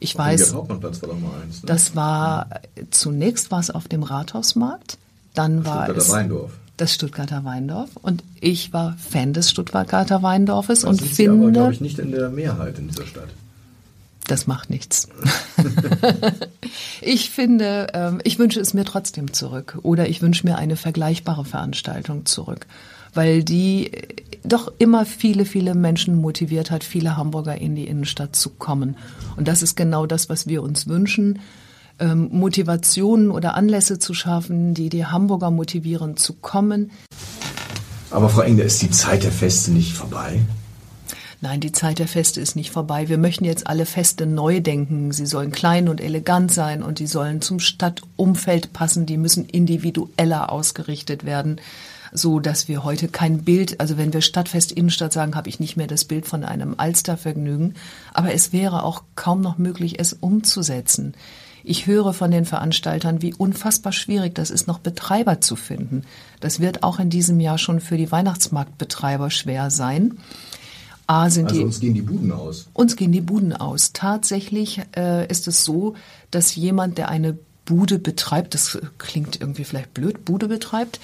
Ich 0.05 0.15
weiß, 0.15 0.53
Hauptmannplatz 0.53 1.01
war 1.01 1.09
doch 1.09 1.19
mal 1.19 1.41
eins. 1.41 1.63
Ne? 1.63 1.67
Das 1.67 1.95
war 1.95 2.47
zunächst 2.91 3.49
war 3.49 3.59
es 3.59 3.71
auf 3.71 3.87
dem 3.87 4.03
Rathausmarkt, 4.03 4.99
dann 5.33 5.65
war 5.65 5.85
Stuttgarter 5.85 6.01
es 6.01 6.09
Weindorf. 6.11 6.51
das 6.77 6.93
Stuttgarter 6.93 7.43
Weindorf 7.43 7.89
und 8.03 8.23
ich 8.39 8.71
war 8.71 8.95
Fan 8.99 9.33
des 9.33 9.49
Stuttgarter 9.49 10.21
Weindorfes 10.21 10.81
Da 10.81 10.89
und 10.89 10.97
sind 10.97 11.07
Sie 11.07 11.15
finde, 11.15 11.41
aber, 11.41 11.51
glaube 11.51 11.73
ich, 11.73 11.81
nicht 11.81 11.97
in 11.97 12.11
der 12.11 12.29
Mehrheit 12.29 12.77
in 12.77 12.87
dieser 12.87 13.07
Stadt. 13.07 13.29
das 14.27 14.45
macht 14.45 14.69
nichts. 14.69 15.07
ich 17.01 17.31
finde, 17.31 17.87
ähm, 17.93 18.21
ich 18.23 18.37
wünsche 18.37 18.59
es 18.59 18.75
mir 18.75 18.85
trotzdem 18.85 19.33
zurück 19.33 19.79
oder 19.81 20.07
ich 20.07 20.21
wünsche 20.21 20.45
mir 20.45 20.57
eine 20.59 20.75
vergleichbare 20.75 21.45
Veranstaltung 21.45 22.27
zurück, 22.27 22.67
weil 23.15 23.43
die 23.43 23.91
doch 24.43 24.71
immer 24.77 25.05
viele, 25.05 25.45
viele 25.45 25.73
Menschen 25.73 26.15
motiviert 26.15 26.71
hat, 26.71 26.83
viele 26.83 27.17
Hamburger 27.17 27.57
in 27.57 27.75
die 27.75 27.87
Innenstadt 27.87 28.35
zu 28.35 28.51
kommen. 28.51 28.95
Und 29.37 29.47
das 29.47 29.63
ist 29.63 29.75
genau 29.75 30.05
das, 30.05 30.29
was 30.29 30.47
wir 30.47 30.61
uns 30.61 30.87
wünschen. 30.87 31.39
Ähm, 31.97 32.29
Motivationen 32.31 33.31
oder 33.31 33.55
Anlässe 33.55 33.99
zu 33.99 34.13
schaffen, 34.13 34.73
die 34.73 34.89
die 34.89 35.05
Hamburger 35.05 35.49
motivieren 35.49 36.17
zu 36.17 36.33
kommen. 36.33 36.91
Aber 38.11 38.29
Frau 38.29 38.41
Engler, 38.41 38.65
ist 38.65 38.81
die 38.81 38.91
Zeit 38.91 39.23
der 39.23 39.31
Feste 39.31 39.71
nicht 39.71 39.93
vorbei? 39.93 40.41
Nein, 41.41 41.59
die 41.59 41.71
Zeit 41.71 41.99
der 41.99 42.07
Feste 42.07 42.41
ist 42.41 42.55
nicht 42.55 42.71
vorbei. 42.71 43.09
Wir 43.09 43.17
möchten 43.17 43.45
jetzt 43.45 43.67
alle 43.67 43.85
Feste 43.85 44.25
neu 44.25 44.61
denken. 44.61 45.11
Sie 45.11 45.25
sollen 45.25 45.51
klein 45.51 45.89
und 45.89 46.01
elegant 46.01 46.51
sein 46.51 46.81
und 46.81 46.99
die 46.99 47.07
sollen 47.07 47.41
zum 47.41 47.59
Stadtumfeld 47.59 48.73
passen. 48.73 49.05
Die 49.05 49.17
müssen 49.17 49.45
individueller 49.45 50.51
ausgerichtet 50.51 51.25
werden 51.25 51.59
so 52.15 52.39
dass 52.39 52.67
wir 52.67 52.83
heute 52.83 53.07
kein 53.07 53.43
Bild, 53.43 53.79
also 53.79 53.97
wenn 53.97 54.13
wir 54.13 54.21
Stadtfest 54.21 54.71
Innenstadt 54.71 55.13
sagen, 55.13 55.35
habe 55.35 55.49
ich 55.49 55.59
nicht 55.59 55.77
mehr 55.77 55.87
das 55.87 56.05
Bild 56.05 56.25
von 56.25 56.43
einem 56.43 56.75
Alstervergnügen, 56.77 57.75
aber 58.13 58.33
es 58.33 58.53
wäre 58.53 58.83
auch 58.83 59.03
kaum 59.15 59.41
noch 59.41 59.57
möglich, 59.57 59.99
es 59.99 60.13
umzusetzen. 60.13 61.13
Ich 61.63 61.87
höre 61.87 62.13
von 62.13 62.29
den 62.29 62.45
Veranstaltern, 62.45 63.23
wie 63.23 63.33
unfassbar 63.33 63.91
schwierig 63.91 64.35
das 64.35 64.51
ist, 64.51 64.67
noch 64.67 64.77
Betreiber 64.77 65.41
zu 65.41 65.55
finden. 65.55 66.03
Das 66.39 66.59
wird 66.59 66.83
auch 66.83 66.99
in 66.99 67.09
diesem 67.09 67.39
Jahr 67.39 67.57
schon 67.57 67.79
für 67.79 67.97
die 67.97 68.11
Weihnachtsmarktbetreiber 68.11 69.31
schwer 69.31 69.71
sein. 69.71 70.19
A, 71.07 71.29
sind 71.29 71.45
also 71.45 71.59
die, 71.59 71.65
uns 71.65 71.79
gehen 71.79 71.93
die 71.93 72.01
Buden 72.01 72.31
aus. 72.31 72.67
Uns 72.73 72.95
gehen 72.95 73.11
die 73.11 73.21
Buden 73.21 73.53
aus. 73.53 73.93
Tatsächlich 73.93 74.81
äh, 74.95 75.27
ist 75.27 75.47
es 75.47 75.63
so, 75.63 75.95
dass 76.31 76.55
jemand, 76.55 76.97
der 76.97 77.09
eine 77.09 77.37
Bude 77.65 77.97
betreibt, 77.97 78.53
das 78.53 78.77
klingt 78.99 79.41
irgendwie 79.41 79.63
vielleicht 79.63 79.93
blöd, 79.93 80.23
Bude 80.23 80.47
betreibt, 80.47 80.99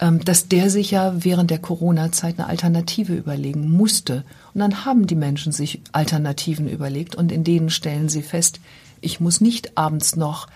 ähm, 0.00 0.24
dass 0.24 0.48
der 0.48 0.70
sich 0.70 0.92
ja 0.92 1.24
während 1.24 1.50
der 1.50 1.58
Corona-Zeit 1.58 2.38
eine 2.38 2.48
Alternative 2.48 3.14
überlegen 3.14 3.70
musste. 3.70 4.24
Und 4.54 4.60
dann 4.60 4.84
haben 4.84 5.06
die 5.06 5.16
Menschen 5.16 5.52
sich 5.52 5.80
Alternativen 5.92 6.68
überlegt 6.68 7.16
und 7.16 7.32
in 7.32 7.44
denen 7.44 7.70
stellen 7.70 8.08
sie 8.08 8.22
fest, 8.22 8.60
ich 9.00 9.20
muss 9.20 9.40
nicht 9.40 9.76
abends 9.76 10.16
noch 10.16 10.46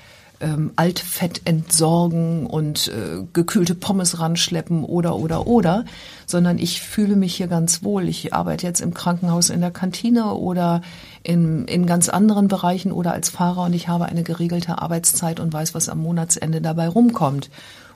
ähm, 0.41 0.73
Altfett 0.77 1.43
entsorgen 1.45 2.47
und 2.47 2.89
äh, 2.89 3.25
gekühlte 3.33 3.75
Pommes 3.75 4.19
ranschleppen 4.19 4.85
oder 4.85 5.17
oder 5.17 5.47
oder, 5.47 5.85
sondern 6.27 6.59
ich 6.59 6.81
fühle 6.81 7.17
mich 7.17 7.35
hier 7.35 7.47
ganz 7.47 7.83
wohl. 7.83 8.09
Ich 8.09 8.35
arbeite 8.35 8.67
jetzt 8.67 8.81
im 8.81 8.95
Krankenhaus 8.95 9.51
in 9.51 9.61
der 9.61 9.71
Kantine 9.71 10.35
oder 10.35 10.83
in, 11.23 11.67
in 11.67 11.87
ganz 11.87 12.09
anderen 12.09 12.49
Bereichen 12.49 12.93
oder 12.93 13.13
als 13.13 13.31
Fahrer 13.31 13.65
und 13.65 13.75
ich 13.75 13.89
habe 13.89 14.07
eine 14.07 14.23
geregelte 14.23 14.81
Arbeitszeit 14.81 15.41
und 15.41 15.53
weiß, 15.53 15.75
was 15.75 15.89
am 15.89 15.99
Monatsende 15.99 16.61
dabei 16.61 16.89
rumkommt. 16.89 17.51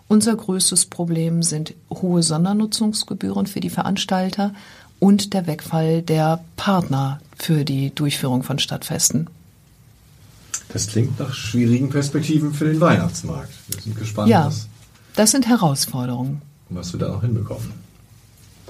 Unser 0.06 0.36
größtes 0.36 0.86
Problem 0.86 1.42
sind 1.42 1.74
hohe 1.90 2.22
Sondernutzungsgebühren 2.22 3.46
für 3.46 3.60
die 3.60 3.70
Veranstalter 3.70 4.52
und 5.00 5.32
der 5.32 5.46
Wegfall 5.46 6.02
der 6.02 6.44
Partner 6.56 7.20
für 7.36 7.64
die 7.64 7.94
Durchführung 7.94 8.42
von 8.42 8.58
Stadtfesten. 8.58 9.28
Das 10.74 10.88
klingt 10.88 11.20
nach 11.20 11.32
schwierigen 11.32 11.88
Perspektiven 11.88 12.52
für 12.52 12.64
den 12.64 12.80
Weihnachtsmarkt. 12.80 13.52
Wir 13.68 13.80
sind 13.80 13.96
gespannt, 13.96 14.28
ja, 14.28 14.46
was, 14.46 14.66
das 15.14 15.30
sind 15.30 15.46
Herausforderungen. 15.46 16.42
was 16.68 16.92
wir 16.92 16.98
da 16.98 17.10
noch 17.10 17.20
hinbekommen. 17.20 17.70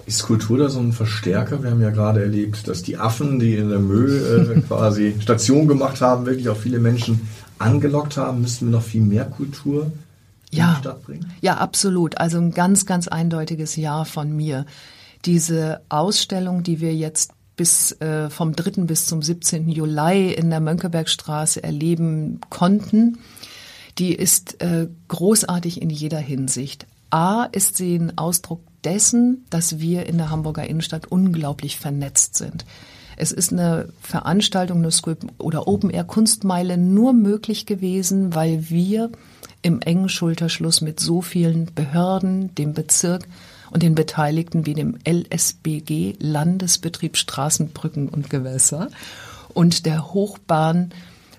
Ist 0.04 0.22
Kultur 0.24 0.58
da 0.58 0.68
so 0.68 0.80
ein 0.80 0.92
Verstärker? 0.92 1.62
Wir 1.62 1.70
haben 1.70 1.80
ja 1.80 1.88
gerade 1.88 2.20
erlebt, 2.20 2.68
dass 2.68 2.82
die 2.82 2.98
Affen, 2.98 3.40
die 3.40 3.56
in 3.56 3.70
der 3.70 3.78
Müll 3.78 4.54
äh, 4.54 4.60
quasi 4.68 5.16
Station 5.18 5.66
gemacht 5.66 6.02
haben, 6.02 6.26
wirklich 6.26 6.50
auch 6.50 6.58
viele 6.58 6.78
Menschen 6.78 7.26
angelockt 7.58 8.18
haben. 8.18 8.42
Müssten 8.42 8.66
wir 8.66 8.72
noch 8.72 8.84
viel 8.84 9.00
mehr 9.00 9.24
Kultur 9.24 9.90
ja, 10.50 10.68
in 10.68 10.74
die 10.74 10.80
Stadt 10.80 11.02
bringen? 11.04 11.32
Ja, 11.40 11.56
absolut. 11.56 12.18
Also 12.18 12.36
ein 12.36 12.50
ganz, 12.50 12.84
ganz 12.84 13.08
eindeutiges 13.08 13.76
Ja 13.76 14.04
von 14.04 14.30
mir. 14.36 14.66
Diese 15.24 15.80
Ausstellung, 15.88 16.64
die 16.64 16.80
wir 16.80 16.94
jetzt 16.94 17.32
bis 17.56 17.92
äh, 18.00 18.30
vom 18.30 18.54
3. 18.54 18.82
bis 18.82 19.06
zum 19.06 19.22
17. 19.22 19.68
Juli 19.68 20.32
in 20.32 20.50
der 20.50 20.60
Mönckebergstraße 20.60 21.62
erleben 21.62 22.40
konnten, 22.50 23.18
die 23.98 24.14
ist 24.14 24.60
äh, 24.60 24.88
großartig 25.08 25.80
in 25.80 25.90
jeder 25.90 26.18
Hinsicht. 26.18 26.86
A 27.10 27.44
ist 27.44 27.76
sie 27.76 27.96
ein 27.96 28.18
Ausdruck 28.18 28.60
dessen, 28.82 29.44
dass 29.50 29.78
wir 29.78 30.06
in 30.06 30.18
der 30.18 30.30
Hamburger 30.30 30.66
Innenstadt 30.66 31.06
unglaublich 31.06 31.78
vernetzt 31.78 32.36
sind. 32.36 32.64
Es 33.16 33.30
ist 33.30 33.52
eine 33.52 33.88
Veranstaltung 34.00 34.78
eine 34.78 34.90
Script 34.90 35.24
oder 35.38 35.68
Open 35.68 35.90
Air 35.90 36.04
Kunstmeile 36.04 36.76
nur 36.76 37.12
möglich 37.12 37.66
gewesen, 37.66 38.34
weil 38.34 38.68
wir 38.68 39.10
im 39.62 39.80
engen 39.80 40.08
Schulterschluss 40.08 40.80
mit 40.80 40.98
so 41.00 41.22
vielen 41.22 41.72
Behörden, 41.74 42.54
dem 42.56 42.74
Bezirk 42.74 43.26
und 43.74 43.82
den 43.82 43.94
Beteiligten 43.94 44.64
wie 44.64 44.74
dem 44.74 44.96
LSBG, 45.06 46.14
Landesbetrieb 46.20 47.16
Straßenbrücken 47.16 48.08
und 48.08 48.30
Gewässer, 48.30 48.88
und 49.52 49.84
der 49.84 50.14
Hochbahn 50.14 50.92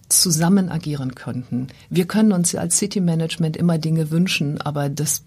zusammen 0.09 0.69
agieren 0.69 1.15
könnten. 1.15 1.67
Wir 1.89 2.05
können 2.05 2.31
uns 2.31 2.51
ja 2.51 2.61
als 2.61 2.77
City 2.77 2.99
Management 2.99 3.57
immer 3.57 3.77
Dinge 3.77 4.11
wünschen, 4.11 4.61
aber 4.61 4.89
das 4.89 5.23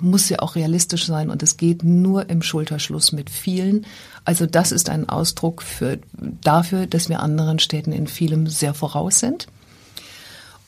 muss 0.00 0.28
ja 0.28 0.38
auch 0.38 0.54
realistisch 0.54 1.06
sein 1.06 1.28
und 1.28 1.42
es 1.42 1.56
geht 1.58 1.82
nur 1.82 2.30
im 2.30 2.40
Schulterschluss 2.40 3.12
mit 3.12 3.28
vielen. 3.28 3.84
Also 4.24 4.46
das 4.46 4.72
ist 4.72 4.88
ein 4.88 5.08
Ausdruck 5.08 5.62
für, 5.62 5.98
dafür, 6.42 6.86
dass 6.86 7.08
wir 7.08 7.20
anderen 7.20 7.58
Städten 7.58 7.92
in 7.92 8.06
vielem 8.06 8.46
sehr 8.46 8.72
voraus 8.74 9.18
sind. 9.18 9.48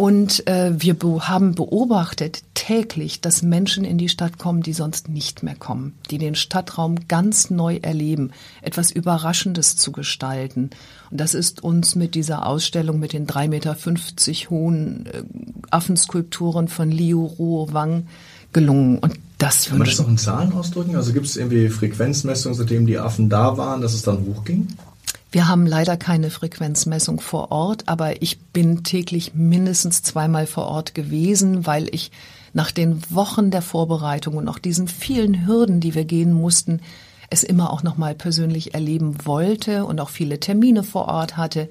Und 0.00 0.46
äh, 0.46 0.72
wir 0.78 0.94
be 0.94 1.28
haben 1.28 1.54
beobachtet 1.54 2.42
täglich, 2.54 3.20
dass 3.20 3.42
Menschen 3.42 3.84
in 3.84 3.98
die 3.98 4.08
Stadt 4.08 4.38
kommen, 4.38 4.62
die 4.62 4.72
sonst 4.72 5.10
nicht 5.10 5.42
mehr 5.42 5.56
kommen, 5.56 5.92
die 6.10 6.16
den 6.16 6.34
Stadtraum 6.34 7.06
ganz 7.06 7.50
neu 7.50 7.80
erleben, 7.82 8.30
etwas 8.62 8.90
Überraschendes 8.90 9.76
zu 9.76 9.92
gestalten. 9.92 10.70
Und 11.10 11.20
das 11.20 11.34
ist 11.34 11.62
uns 11.62 11.96
mit 11.96 12.14
dieser 12.14 12.46
Ausstellung 12.46 12.98
mit 12.98 13.12
den 13.12 13.26
3,50 13.26 13.48
Meter 13.48 13.76
hohen 14.48 15.04
äh, 15.04 15.22
Affenskulpturen 15.70 16.68
von 16.68 16.90
Liu 16.90 17.26
Ruo 17.26 17.68
Wang 17.74 18.06
gelungen. 18.54 19.00
Und 19.00 19.18
das 19.36 19.66
Kann 19.66 19.80
man 19.80 19.86
das 19.86 19.98
noch 19.98 20.08
in 20.08 20.16
Zahlen 20.16 20.54
ausdrücken? 20.54 20.96
Also 20.96 21.12
gibt 21.12 21.26
es 21.26 21.36
irgendwie 21.36 21.68
Frequenzmessungen, 21.68 22.56
seitdem 22.56 22.86
die 22.86 22.98
Affen 22.98 23.28
da 23.28 23.58
waren, 23.58 23.82
dass 23.82 23.92
es 23.92 24.00
dann 24.00 24.24
hochging? 24.24 24.66
Wir 25.32 25.46
haben 25.46 25.64
leider 25.64 25.96
keine 25.96 26.30
Frequenzmessung 26.30 27.20
vor 27.20 27.52
Ort, 27.52 27.88
aber 27.88 28.20
ich 28.20 28.40
bin 28.40 28.82
täglich 28.82 29.32
mindestens 29.34 30.02
zweimal 30.02 30.46
vor 30.46 30.66
Ort 30.66 30.94
gewesen, 30.94 31.66
weil 31.66 31.88
ich 31.94 32.10
nach 32.52 32.72
den 32.72 33.00
Wochen 33.10 33.52
der 33.52 33.62
Vorbereitung 33.62 34.36
und 34.36 34.48
auch 34.48 34.58
diesen 34.58 34.88
vielen 34.88 35.46
Hürden, 35.46 35.78
die 35.78 35.94
wir 35.94 36.04
gehen 36.04 36.32
mussten, 36.32 36.80
es 37.30 37.44
immer 37.44 37.72
auch 37.72 37.84
noch 37.84 37.96
mal 37.96 38.16
persönlich 38.16 38.74
erleben 38.74 39.24
wollte 39.24 39.84
und 39.84 40.00
auch 40.00 40.08
viele 40.08 40.40
Termine 40.40 40.82
vor 40.82 41.06
Ort 41.06 41.36
hatte. 41.36 41.68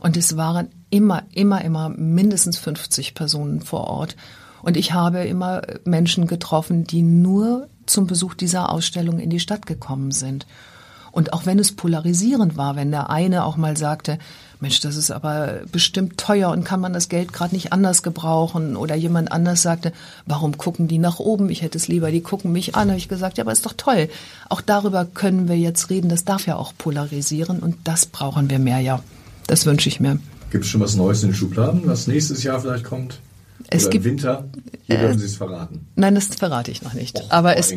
Und 0.00 0.16
es 0.16 0.38
waren 0.38 0.68
immer, 0.88 1.24
immer, 1.32 1.62
immer 1.62 1.90
mindestens 1.90 2.56
50 2.56 3.14
Personen 3.14 3.60
vor 3.60 3.86
Ort. 3.86 4.16
Und 4.62 4.78
ich 4.78 4.94
habe 4.94 5.24
immer 5.24 5.60
Menschen 5.84 6.26
getroffen, 6.26 6.84
die 6.84 7.02
nur 7.02 7.68
zum 7.84 8.06
Besuch 8.06 8.32
dieser 8.32 8.72
Ausstellung 8.72 9.18
in 9.18 9.28
die 9.28 9.40
Stadt 9.40 9.66
gekommen 9.66 10.10
sind. 10.10 10.46
Und 11.14 11.32
auch 11.32 11.46
wenn 11.46 11.60
es 11.60 11.70
polarisierend 11.70 12.56
war, 12.56 12.74
wenn 12.74 12.90
der 12.90 13.08
eine 13.08 13.44
auch 13.44 13.56
mal 13.56 13.76
sagte, 13.76 14.18
Mensch, 14.58 14.80
das 14.80 14.96
ist 14.96 15.12
aber 15.12 15.60
bestimmt 15.70 16.18
teuer 16.18 16.50
und 16.50 16.64
kann 16.64 16.80
man 16.80 16.92
das 16.92 17.08
Geld 17.08 17.32
gerade 17.32 17.54
nicht 17.54 17.72
anders 17.72 18.02
gebrauchen. 18.02 18.76
Oder 18.76 18.96
jemand 18.96 19.30
anders 19.30 19.62
sagte, 19.62 19.92
warum 20.26 20.58
gucken 20.58 20.88
die 20.88 20.98
nach 20.98 21.20
oben? 21.20 21.50
Ich 21.50 21.62
hätte 21.62 21.78
es 21.78 21.86
lieber, 21.86 22.10
die 22.10 22.20
gucken 22.20 22.50
mich 22.50 22.74
an. 22.74 22.88
Habe 22.88 22.98
ich 22.98 23.08
gesagt, 23.08 23.38
ja, 23.38 23.44
aber 23.44 23.52
ist 23.52 23.64
doch 23.64 23.74
toll. 23.76 24.08
Auch 24.48 24.60
darüber 24.60 25.04
können 25.04 25.48
wir 25.48 25.56
jetzt 25.56 25.88
reden. 25.88 26.08
Das 26.08 26.24
darf 26.24 26.46
ja 26.48 26.56
auch 26.56 26.72
polarisieren 26.76 27.60
und 27.60 27.76
das 27.84 28.06
brauchen 28.06 28.50
wir 28.50 28.58
mehr, 28.58 28.80
ja. 28.80 29.00
Das 29.46 29.66
wünsche 29.66 29.88
ich 29.88 30.00
mir. 30.00 30.18
Gibt 30.50 30.64
es 30.64 30.70
schon 30.70 30.80
was 30.80 30.96
Neues 30.96 31.22
in 31.22 31.28
den 31.28 31.36
Schubladen, 31.36 31.82
was 31.84 32.08
nächstes 32.08 32.42
Jahr 32.42 32.60
vielleicht 32.60 32.84
kommt? 32.84 33.20
Es 33.70 33.84
Oder 33.84 33.90
gibt, 33.92 34.04
im 34.04 34.10
Winter? 34.10 34.44
Hier 34.86 34.96
äh, 34.96 35.00
dürfen 35.00 35.18
Sie 35.20 35.26
es 35.26 35.36
verraten. 35.36 35.86
Nein, 35.94 36.16
das 36.16 36.26
verrate 36.26 36.72
ich 36.72 36.82
noch 36.82 36.94
nicht. 36.94 37.20
Och, 37.20 37.30
aber 37.30 37.56
es. 37.56 37.72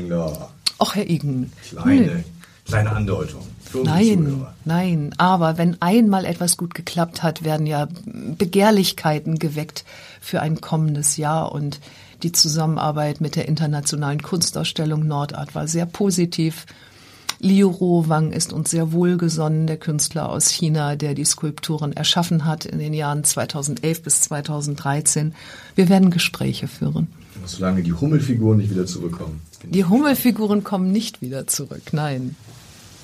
Ach, 0.80 0.96
Herr 0.96 1.08
Igen. 1.08 1.52
Kleine. 1.70 2.12
Hm. 2.12 2.24
Kleine 2.68 2.92
Andeutung. 2.92 3.42
Nein, 3.84 4.46
nein. 4.66 5.14
Aber 5.18 5.58
wenn 5.58 5.82
einmal 5.82 6.26
etwas 6.26 6.58
gut 6.58 6.74
geklappt 6.74 7.24
hat, 7.24 7.44
werden 7.44 7.68
ja 7.68 7.88
Begehrlichkeiten 8.06 9.40
geweckt 9.40 9.86
für 10.22 10.42
ein 10.42 10.62
kommendes 10.62 11.18
Jahr 11.18 11.52
und 11.52 11.80
die 12.24 12.32
Zusammenarbeit 12.32 13.22
mit 13.22 13.36
der 13.36 13.48
internationalen 13.48 14.22
Kunstausstellung 14.22 15.06
Nordart 15.06 15.54
war 15.54 15.68
sehr 15.68 15.86
positiv. 15.86 16.66
Liu 17.40 17.70
Ruowang 17.70 18.32
ist 18.32 18.52
uns 18.52 18.72
sehr 18.72 18.92
wohlgesonnen, 18.92 19.68
der 19.68 19.78
Künstler 19.78 20.30
aus 20.30 20.50
China, 20.50 20.96
der 20.96 21.14
die 21.14 21.26
Skulpturen 21.26 21.94
erschaffen 21.94 22.46
hat 22.46 22.66
in 22.66 22.80
den 22.80 22.94
Jahren 22.94 23.24
2011 23.24 24.02
bis 24.02 24.22
2013. 24.22 25.36
Wir 25.76 25.90
werden 25.90 26.10
Gespräche 26.10 26.68
führen. 26.68 27.08
Solange 27.46 27.84
die 27.84 27.94
Hummelfiguren 27.94 28.58
nicht 28.58 28.72
wieder 28.72 28.88
zurückkommen. 28.88 29.42
Die 29.64 29.86
Hummelfiguren 29.86 30.64
kommen 30.64 30.92
nicht 30.92 31.22
wieder 31.22 31.46
zurück, 31.46 31.94
nein. 31.94 32.36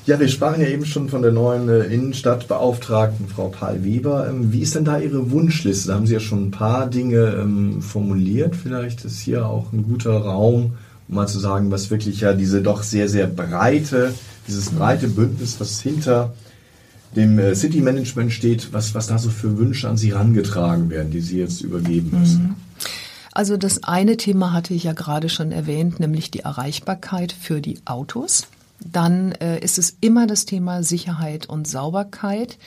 Ja, 0.05 0.19
wir 0.19 0.27
sprachen 0.27 0.61
ja 0.61 0.67
eben 0.67 0.85
schon 0.85 1.07
von 1.07 1.21
der 1.21 1.31
neuen 1.31 1.69
äh, 1.69 1.85
Innenstadtbeauftragten, 1.85 3.29
Frau 3.29 3.47
Paul 3.47 3.85
Weber. 3.85 4.27
Ähm, 4.27 4.51
wie 4.51 4.59
ist 4.59 4.75
denn 4.75 4.83
da 4.83 4.99
Ihre 4.99 5.31
Wunschliste? 5.31 5.87
Da 5.87 5.95
haben 5.95 6.07
Sie 6.07 6.13
ja 6.13 6.19
schon 6.19 6.47
ein 6.47 6.51
paar 6.51 6.87
Dinge 6.87 7.37
ähm, 7.39 7.81
formuliert. 7.81 8.53
Vielleicht 8.53 9.05
ist 9.05 9.21
hier 9.21 9.47
auch 9.47 9.71
ein 9.71 9.83
guter 9.83 10.17
Raum, 10.17 10.73
um 11.07 11.15
mal 11.15 11.27
zu 11.27 11.39
sagen, 11.39 11.71
was 11.71 11.89
wirklich 11.89 12.19
ja 12.19 12.33
diese 12.33 12.61
doch 12.61 12.83
sehr, 12.83 13.07
sehr 13.07 13.27
breite, 13.27 14.13
dieses 14.45 14.71
breite 14.71 15.07
Bündnis, 15.07 15.61
was 15.61 15.79
hinter 15.79 16.33
dem 17.15 17.39
äh, 17.39 17.55
City 17.55 17.79
Management 17.79 18.33
steht, 18.33 18.73
was, 18.73 18.93
was 18.95 19.07
da 19.07 19.17
so 19.17 19.29
für 19.29 19.57
Wünsche 19.57 19.87
an 19.87 19.95
Sie 19.95 20.11
herangetragen 20.11 20.89
werden, 20.89 21.11
die 21.11 21.21
Sie 21.21 21.39
jetzt 21.39 21.61
übergeben 21.61 22.19
müssen. 22.19 22.43
Mhm. 22.43 22.55
Also 23.31 23.55
das 23.55 23.85
eine 23.85 24.17
Thema 24.17 24.51
hatte 24.51 24.73
ich 24.73 24.83
ja 24.83 24.91
gerade 24.91 25.29
schon 25.29 25.53
erwähnt, 25.53 26.01
nämlich 26.01 26.29
die 26.29 26.41
Erreichbarkeit 26.41 27.31
für 27.31 27.61
die 27.61 27.79
Autos 27.85 28.47
dann 28.91 29.33
äh, 29.33 29.59
ist 29.59 29.77
es 29.77 29.97
immer 30.01 30.27
das 30.27 30.45
Thema 30.45 30.83
Sicherheit 30.83 31.47
und 31.47 31.67
Sauberkeit. 31.67 32.57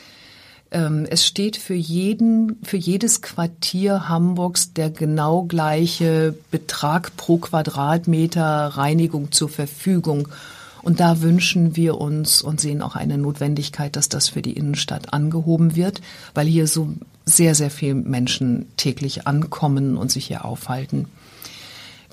Ähm, 0.70 1.06
es 1.08 1.26
steht 1.26 1.56
für 1.56 1.74
jeden, 1.74 2.58
für 2.62 2.76
jedes 2.76 3.22
Quartier 3.22 4.08
Hamburgs 4.08 4.72
der 4.72 4.90
genau 4.90 5.44
gleiche 5.44 6.34
Betrag 6.50 7.16
pro 7.16 7.38
Quadratmeter 7.38 8.66
Reinigung 8.68 9.32
zur 9.32 9.48
Verfügung. 9.48 10.28
Und 10.82 11.00
da 11.00 11.20
wünschen 11.20 11.74
wir 11.74 11.98
uns 12.00 12.42
und 12.42 12.60
sehen 12.60 12.80
auch 12.80 12.94
eine 12.94 13.18
Notwendigkeit, 13.18 13.96
dass 13.96 14.08
das 14.08 14.28
für 14.28 14.42
die 14.42 14.52
Innenstadt 14.52 15.12
angehoben 15.12 15.74
wird, 15.74 16.00
weil 16.34 16.46
hier 16.46 16.68
so 16.68 16.94
sehr, 17.24 17.56
sehr 17.56 17.70
viele 17.70 17.94
Menschen 17.94 18.66
täglich 18.76 19.26
ankommen 19.26 19.96
und 19.96 20.12
sich 20.12 20.26
hier 20.26 20.44
aufhalten. 20.44 21.06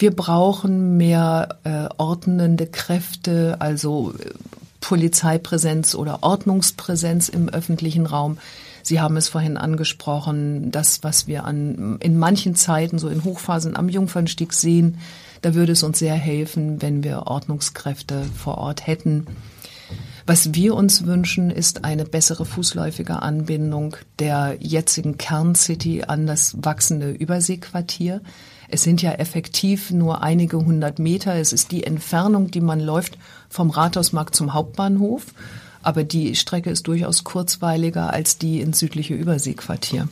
Wir 0.03 0.13
brauchen 0.13 0.97
mehr 0.97 1.59
äh, 1.63 1.87
ordnende 1.95 2.67
Kräfte, 2.67 3.55
also 3.59 4.13
äh, 4.19 4.31
Polizeipräsenz 4.81 5.95
oder 5.95 6.23
Ordnungspräsenz 6.23 7.29
im 7.29 7.47
öffentlichen 7.47 8.05
Raum. 8.05 8.37
Sie 8.81 8.99
haben 8.99 9.15
es 9.15 9.29
vorhin 9.29 9.55
angesprochen, 9.55 10.71
das, 10.71 11.03
was 11.03 11.27
wir 11.27 11.45
an, 11.45 11.99
in 12.01 12.19
manchen 12.19 12.53
Zeiten, 12.55 12.99
so 12.99 13.07
in 13.07 13.23
Hochphasen 13.23 13.77
am 13.77 13.87
Jungfernstieg 13.87 14.51
sehen, 14.51 14.97
da 15.41 15.53
würde 15.53 15.71
es 15.71 15.83
uns 15.83 15.99
sehr 15.99 16.15
helfen, 16.15 16.81
wenn 16.81 17.05
wir 17.05 17.27
Ordnungskräfte 17.27 18.25
vor 18.35 18.57
Ort 18.57 18.85
hätten. 18.85 19.25
Was 20.25 20.53
wir 20.53 20.75
uns 20.75 21.05
wünschen, 21.05 21.49
ist 21.49 21.83
eine 21.83 22.05
bessere 22.05 22.45
fußläufige 22.45 23.21
Anbindung 23.21 23.97
der 24.19 24.55
jetzigen 24.61 25.17
Kerncity 25.17 26.03
an 26.07 26.27
das 26.27 26.55
wachsende 26.63 27.11
Überseequartier. 27.11 28.21
Es 28.69 28.83
sind 28.83 29.01
ja 29.01 29.11
effektiv 29.11 29.91
nur 29.91 30.23
einige 30.23 30.57
hundert 30.57 30.97
Meter. 30.97 31.35
Es 31.35 31.51
ist 31.51 31.71
die 31.71 31.83
Entfernung, 31.83 32.51
die 32.51 32.61
man 32.61 32.79
läuft 32.79 33.17
vom 33.49 33.69
Rathausmarkt 33.69 34.33
zum 34.33 34.53
Hauptbahnhof. 34.53 35.25
Aber 35.81 36.05
die 36.05 36.35
Strecke 36.37 36.69
ist 36.69 36.87
durchaus 36.87 37.25
kurzweiliger 37.25 38.13
als 38.13 38.37
die 38.37 38.61
ins 38.61 38.79
südliche 38.79 39.15
Überseequartier. 39.15 40.07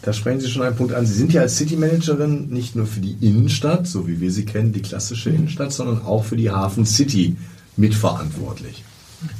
Da 0.00 0.14
sprechen 0.14 0.40
Sie 0.40 0.48
schon 0.48 0.62
einen 0.62 0.76
Punkt 0.76 0.94
an. 0.94 1.04
Sie 1.04 1.12
sind 1.12 1.34
ja 1.34 1.42
als 1.42 1.58
City 1.58 1.76
Managerin 1.76 2.48
nicht 2.48 2.74
nur 2.74 2.86
für 2.86 3.00
die 3.00 3.18
Innenstadt, 3.20 3.86
so 3.86 4.08
wie 4.08 4.22
wir 4.22 4.32
sie 4.32 4.46
kennen, 4.46 4.72
die 4.72 4.80
klassische 4.80 5.28
Innenstadt, 5.28 5.74
sondern 5.74 6.00
auch 6.06 6.24
für 6.24 6.36
die 6.36 6.50
Hafen 6.50 6.86
City 6.86 7.36
mitverantwortlich. 7.76 8.84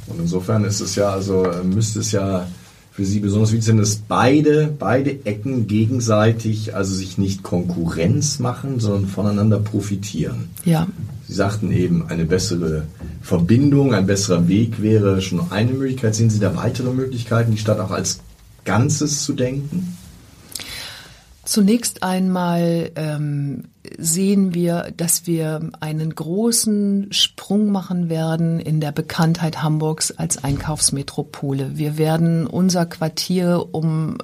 Und 0.07 0.19
insofern 0.19 0.63
ist 0.63 0.79
es 0.79 0.95
ja, 0.95 1.09
also 1.09 1.47
müsste 1.63 1.99
es 1.99 2.11
ja 2.11 2.47
für 2.91 3.05
Sie 3.05 3.19
besonders 3.19 3.51
wichtig 3.51 3.65
sind, 3.65 3.77
dass 3.77 3.95
beide, 3.95 4.67
beide 4.77 5.25
Ecken 5.25 5.67
gegenseitig, 5.67 6.75
also 6.75 6.93
sich 6.93 7.17
nicht 7.17 7.41
Konkurrenz 7.41 8.39
machen, 8.39 8.79
sondern 8.79 9.07
voneinander 9.07 9.59
profitieren. 9.59 10.49
Ja. 10.65 10.87
Sie 11.27 11.33
sagten 11.33 11.71
eben, 11.71 12.09
eine 12.09 12.25
bessere 12.25 12.83
Verbindung, 13.21 13.93
ein 13.93 14.05
besserer 14.05 14.49
Weg 14.49 14.81
wäre 14.81 15.21
schon 15.21 15.51
eine 15.51 15.71
Möglichkeit. 15.71 16.15
Sehen 16.15 16.29
Sie 16.29 16.39
da 16.39 16.55
weitere 16.57 16.91
Möglichkeiten, 16.91 17.51
die 17.51 17.57
Stadt 17.57 17.79
auch 17.79 17.91
als 17.91 18.19
Ganzes 18.65 19.23
zu 19.23 19.33
denken? 19.33 19.97
Zunächst 21.43 22.03
einmal 22.03 22.91
ähm, 22.95 23.63
sehen 23.97 24.53
wir, 24.53 24.93
dass 24.95 25.25
wir 25.25 25.71
einen 25.79 26.13
großen 26.13 27.11
Sprung 27.11 27.71
machen 27.71 28.09
werden 28.09 28.59
in 28.59 28.79
der 28.79 28.91
Bekanntheit 28.91 29.63
Hamburgs 29.63 30.11
als 30.11 30.43
Einkaufsmetropole. 30.43 31.77
Wir 31.77 31.97
werden 31.97 32.45
unser 32.45 32.85
Quartier 32.85 33.69
um, 33.71 34.19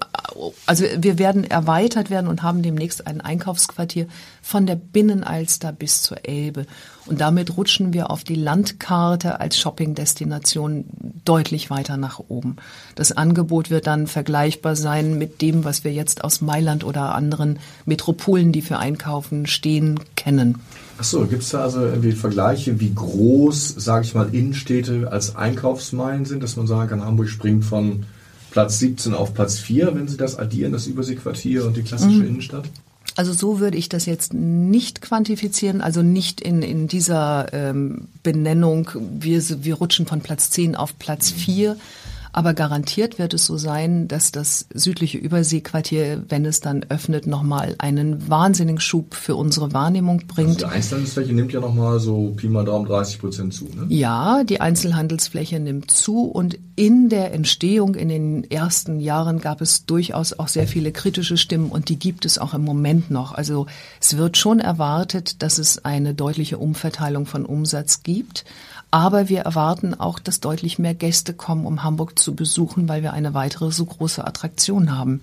also 0.65 0.85
wir 0.97 1.19
werden 1.19 1.43
erweitert 1.43 2.09
werden 2.09 2.27
und 2.27 2.43
haben 2.43 2.61
demnächst 2.61 3.07
ein 3.07 3.21
Einkaufsquartier 3.21 4.07
von 4.41 4.65
der 4.65 4.75
Binnenalster 4.75 5.71
bis 5.71 6.01
zur 6.01 6.25
Elbe. 6.25 6.65
Und 7.05 7.21
damit 7.21 7.55
rutschen 7.55 7.93
wir 7.93 8.11
auf 8.11 8.23
die 8.23 8.35
Landkarte 8.35 9.39
als 9.39 9.57
Shoppingdestination 9.57 10.85
deutlich 11.23 11.69
weiter 11.69 11.95
nach 11.97 12.19
oben. 12.27 12.57
Das 12.95 13.13
Angebot 13.13 13.69
wird 13.69 13.87
dann 13.87 14.07
vergleichbar 14.07 14.75
sein 14.75 15.17
mit 15.17 15.41
dem, 15.41 15.63
was 15.63 15.83
wir 15.83 15.93
jetzt 15.93 16.23
aus 16.23 16.41
Mailand 16.41 16.83
oder 16.83 17.15
anderen 17.15 17.59
Metropolen, 17.85 18.51
die 18.51 18.61
für 18.61 18.77
Einkaufen 18.77 19.47
stehen, 19.47 19.99
kennen. 20.15 20.59
Ach 20.99 21.03
so, 21.03 21.25
gibt 21.27 21.43
es 21.43 21.49
da 21.49 21.63
also 21.63 21.81
irgendwie 21.81 22.11
Vergleiche, 22.11 22.79
wie 22.79 22.93
groß, 22.93 23.75
sage 23.77 24.05
ich 24.05 24.15
mal, 24.15 24.33
Innenstädte 24.33 25.11
als 25.11 25.35
Einkaufsmeilen 25.35 26.25
sind, 26.25 26.43
dass 26.43 26.57
man 26.57 26.67
sagen 26.67 26.89
kann, 26.89 27.05
Hamburg 27.05 27.29
springt 27.29 27.63
von 27.63 28.05
Platz 28.57 28.79
17 28.79 29.13
auf 29.13 29.35
Platz 29.35 29.59
4, 29.59 29.93
wenn 29.93 30.07
Sie 30.07 30.17
das 30.17 30.39
addieren, 30.39 30.71
das 30.71 30.87
Überseequartier 30.87 31.63
und 31.63 31.77
die 31.77 31.83
klassische 31.83 32.17
mhm. 32.17 32.27
Innenstadt? 32.27 32.67
Also 33.15 33.31
so 33.31 33.59
würde 33.59 33.77
ich 33.77 33.87
das 33.87 34.07
jetzt 34.07 34.33
nicht 34.33 34.99
quantifizieren, 34.99 35.79
also 35.79 36.01
nicht 36.01 36.41
in, 36.41 36.63
in 36.63 36.87
dieser 36.87 37.53
ähm, 37.53 38.07
Benennung, 38.23 38.89
wir, 39.19 39.43
wir 39.63 39.75
rutschen 39.75 40.07
von 40.07 40.21
Platz 40.21 40.49
10 40.49 40.75
auf 40.75 40.97
Platz 40.97 41.29
4, 41.29 41.77
aber 42.31 42.53
garantiert 42.53 43.19
wird 43.19 43.33
es 43.33 43.45
so 43.45 43.57
sein, 43.57 44.07
dass 44.07 44.31
das 44.31 44.67
südliche 44.73 45.17
Überseequartier, 45.17 46.23
wenn 46.29 46.45
es 46.45 46.59
dann 46.59 46.85
öffnet, 46.89 47.27
nochmal 47.27 47.75
einen 47.79 48.29
wahnsinnigen 48.29 48.79
Schub 48.79 49.15
für 49.15 49.35
unsere 49.35 49.73
Wahrnehmung 49.73 50.23
bringt. 50.27 50.63
Also 50.63 50.67
die 50.67 50.75
Einzelhandelsfläche 50.75 51.33
nimmt 51.33 51.53
ja 51.53 51.59
nochmal 51.59 51.99
so 51.99 52.33
Pi 52.35 52.47
mal 52.49 52.65
Daumen 52.65 52.85
30 52.85 53.19
Prozent 53.19 53.53
zu, 53.53 53.65
ne? 53.65 53.85
Ja, 53.89 54.43
die 54.43 54.61
Einzelhandelsfläche 54.61 55.59
nimmt 55.59 55.91
zu 55.91 56.25
und 56.25 56.57
in 56.75 57.09
der 57.09 57.33
Entstehung 57.33 57.95
in 57.95 58.09
den 58.09 58.49
ersten 58.49 58.99
Jahren 58.99 59.39
gab 59.39 59.61
es 59.61 59.85
durchaus 59.85 60.33
auch 60.37 60.47
sehr 60.47 60.67
viele 60.67 60.91
kritische 60.91 61.37
Stimmen 61.37 61.69
und 61.69 61.89
die 61.89 61.97
gibt 61.97 62.25
es 62.25 62.37
auch 62.37 62.53
im 62.53 62.63
Moment 62.63 63.09
noch. 63.09 63.33
Also 63.33 63.65
es 63.99 64.15
wird 64.17 64.37
schon 64.37 64.59
erwartet, 64.59 65.41
dass 65.41 65.57
es 65.57 65.83
eine 65.83 66.13
deutliche 66.13 66.59
Umverteilung 66.59 67.25
von 67.25 67.45
Umsatz 67.45 68.03
gibt. 68.03 68.45
Aber 68.89 69.27
wir 69.27 69.41
erwarten 69.41 69.93
auch, 69.95 70.17
dass 70.17 70.39
deutlich 70.39 70.79
mehr 70.79 70.93
Gäste 70.93 71.33
kommen, 71.33 71.65
um 71.65 71.83
Hamburg 71.83 72.16
zu 72.17 72.35
besuchen, 72.35 72.89
weil 72.89 73.03
wir 73.03 73.13
eine 73.13 73.33
weitere 73.33 73.71
so 73.71 73.85
große 73.85 74.25
Attraktion 74.25 74.97
haben. 74.97 75.21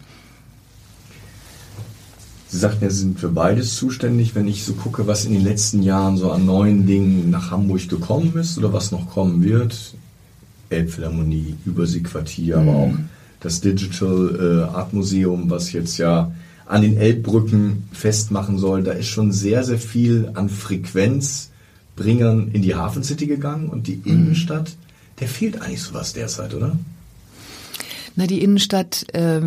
Sie 2.49 2.59
sagten 2.59 2.85
ja, 2.85 2.91
Sie 2.91 3.01
sind 3.01 3.19
für 3.19 3.31
beides 3.31 3.75
zuständig. 3.75 4.35
Wenn 4.35 4.47
ich 4.47 4.65
so 4.65 4.75
gucke, 4.75 5.07
was 5.07 5.25
in 5.25 5.33
den 5.33 5.43
letzten 5.43 5.83
Jahren 5.83 6.17
so 6.17 6.31
an 6.31 6.47
neuen 6.47 6.87
Dingen 6.87 7.31
nach 7.31 7.51
Hamburg 7.51 7.89
gekommen 7.89 8.33
ist 8.37 8.57
oder 8.59 8.73
was 8.73 8.93
noch 8.93 9.11
kommen 9.11 9.43
wird, 9.43 9.95
Elbphilharmonie, 10.71 11.57
Überseequartier, 11.67 12.59
mhm. 12.59 12.69
aber 12.69 12.79
auch 12.79 12.95
das 13.41 13.61
Digital 13.61 14.69
äh, 14.71 14.75
Art 14.75 14.93
Museum, 14.93 15.51
was 15.51 15.73
jetzt 15.73 15.99
ja 15.99 16.33
an 16.67 16.83
den 16.83 16.97
Elbbrücken 16.97 17.89
festmachen 17.93 18.59
soll, 18.59 18.83
da 18.83 18.93
ist 18.93 19.09
schon 19.09 19.33
sehr, 19.33 19.65
sehr 19.65 19.79
viel 19.79 20.31
an 20.35 20.49
Frequenz 20.49 21.51
Bringern 21.97 22.51
in 22.53 22.63
die 22.63 22.75
Hafen 22.75 23.05
City 23.05 23.27
gegangen 23.27 23.69
und 23.69 23.87
die 23.87 24.01
Innenstadt, 24.05 24.77
der 25.21 25.29
fehlt 25.29 25.61
eigentlich 25.61 25.83
sowas 25.83 26.13
derzeit, 26.13 26.55
oder? 26.55 26.77
Na, 28.17 28.29
die 28.29 28.45
Innenstadt 28.45 29.13
äh, 29.13 29.41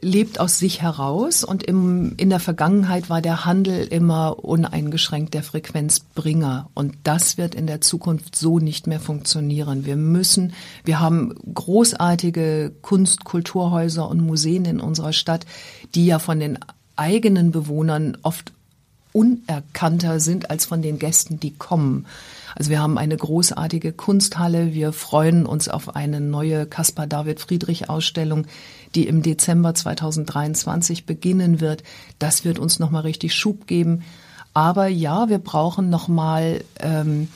lebt 0.00 0.38
aus 0.38 0.60
sich 0.60 0.80
heraus 0.80 1.42
und 1.42 1.64
im, 1.64 2.14
in 2.16 2.30
der 2.30 2.38
Vergangenheit 2.38 3.10
war 3.10 3.20
der 3.20 3.44
Handel 3.44 3.84
immer 3.88 4.44
uneingeschränkt 4.44 5.34
der 5.34 5.42
Frequenzbringer 5.42 6.70
und 6.74 6.94
das 7.02 7.38
wird 7.38 7.56
in 7.56 7.66
der 7.66 7.80
Zukunft 7.80 8.36
so 8.36 8.60
nicht 8.60 8.86
mehr 8.86 9.00
funktionieren. 9.00 9.84
Wir 9.84 9.96
müssen, 9.96 10.52
wir 10.84 11.00
haben 11.00 11.34
großartige 11.52 12.72
Kunst, 12.82 13.24
Kulturhäuser 13.24 14.08
und 14.08 14.20
Museen 14.20 14.64
in 14.64 14.78
unserer 14.78 15.12
Stadt, 15.12 15.44
die 15.96 16.06
ja 16.06 16.20
von 16.20 16.38
den 16.38 16.60
eigenen 16.94 17.50
Bewohnern 17.50 18.16
oft 18.22 18.52
unerkannter 19.12 20.20
sind 20.20 20.50
als 20.50 20.66
von 20.66 20.82
den 20.82 21.00
Gästen, 21.00 21.40
die 21.40 21.52
kommen. 21.52 22.06
Also 22.56 22.70
wir 22.70 22.80
haben 22.80 22.98
eine 22.98 23.16
großartige 23.16 23.92
Kunsthalle. 23.92 24.74
Wir 24.74 24.92
freuen 24.92 25.46
uns 25.46 25.68
auf 25.68 25.96
eine 25.96 26.20
neue 26.20 26.66
Caspar 26.66 27.06
David 27.06 27.40
Friedrich 27.40 27.88
Ausstellung, 27.90 28.46
die 28.94 29.06
im 29.06 29.22
Dezember 29.22 29.74
2023 29.74 31.06
beginnen 31.06 31.60
wird. 31.60 31.82
Das 32.18 32.44
wird 32.44 32.58
uns 32.58 32.78
nochmal 32.78 33.02
richtig 33.02 33.34
Schub 33.34 33.66
geben. 33.66 34.02
Aber 34.52 34.86
ja, 34.86 35.28
wir 35.28 35.38
brauchen 35.38 35.90
nochmal 35.90 36.62
ähm, 36.78 37.28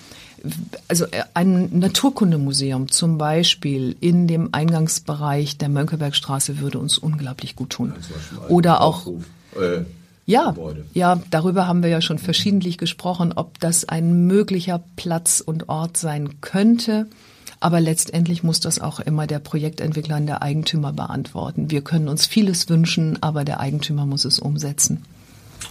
also 0.86 1.04
äh, 1.06 1.24
ein 1.34 1.78
Naturkundemuseum 1.78 2.90
zum 2.90 3.18
Beispiel 3.18 3.96
in 4.00 4.26
dem 4.26 4.50
Eingangsbereich 4.52 5.58
der 5.58 5.68
Mönckebergstraße 5.68 6.60
würde 6.60 6.78
uns 6.78 6.98
unglaublich 6.98 7.56
gut 7.56 7.70
tun. 7.70 7.94
Oder 8.48 8.80
auch 8.82 9.06
äh, 9.56 9.84
ja, 10.28 10.50
Gebäude. 10.50 10.84
ja, 10.92 11.20
darüber 11.30 11.66
haben 11.66 11.82
wir 11.82 11.88
ja 11.88 12.02
schon 12.02 12.18
verschiedentlich 12.18 12.76
gesprochen, 12.76 13.32
ob 13.32 13.58
das 13.60 13.88
ein 13.88 14.26
möglicher 14.26 14.82
Platz 14.94 15.42
und 15.44 15.70
Ort 15.70 15.96
sein 15.96 16.42
könnte. 16.42 17.06
Aber 17.60 17.80
letztendlich 17.80 18.42
muss 18.42 18.60
das 18.60 18.78
auch 18.78 19.00
immer 19.00 19.26
der 19.26 19.38
Projektentwickler 19.38 20.18
und 20.18 20.26
der 20.26 20.42
Eigentümer 20.42 20.92
beantworten. 20.92 21.70
Wir 21.70 21.80
können 21.80 22.08
uns 22.08 22.26
vieles 22.26 22.68
wünschen, 22.68 23.20
aber 23.22 23.44
der 23.44 23.58
Eigentümer 23.58 24.04
muss 24.04 24.26
es 24.26 24.38
umsetzen. 24.38 25.02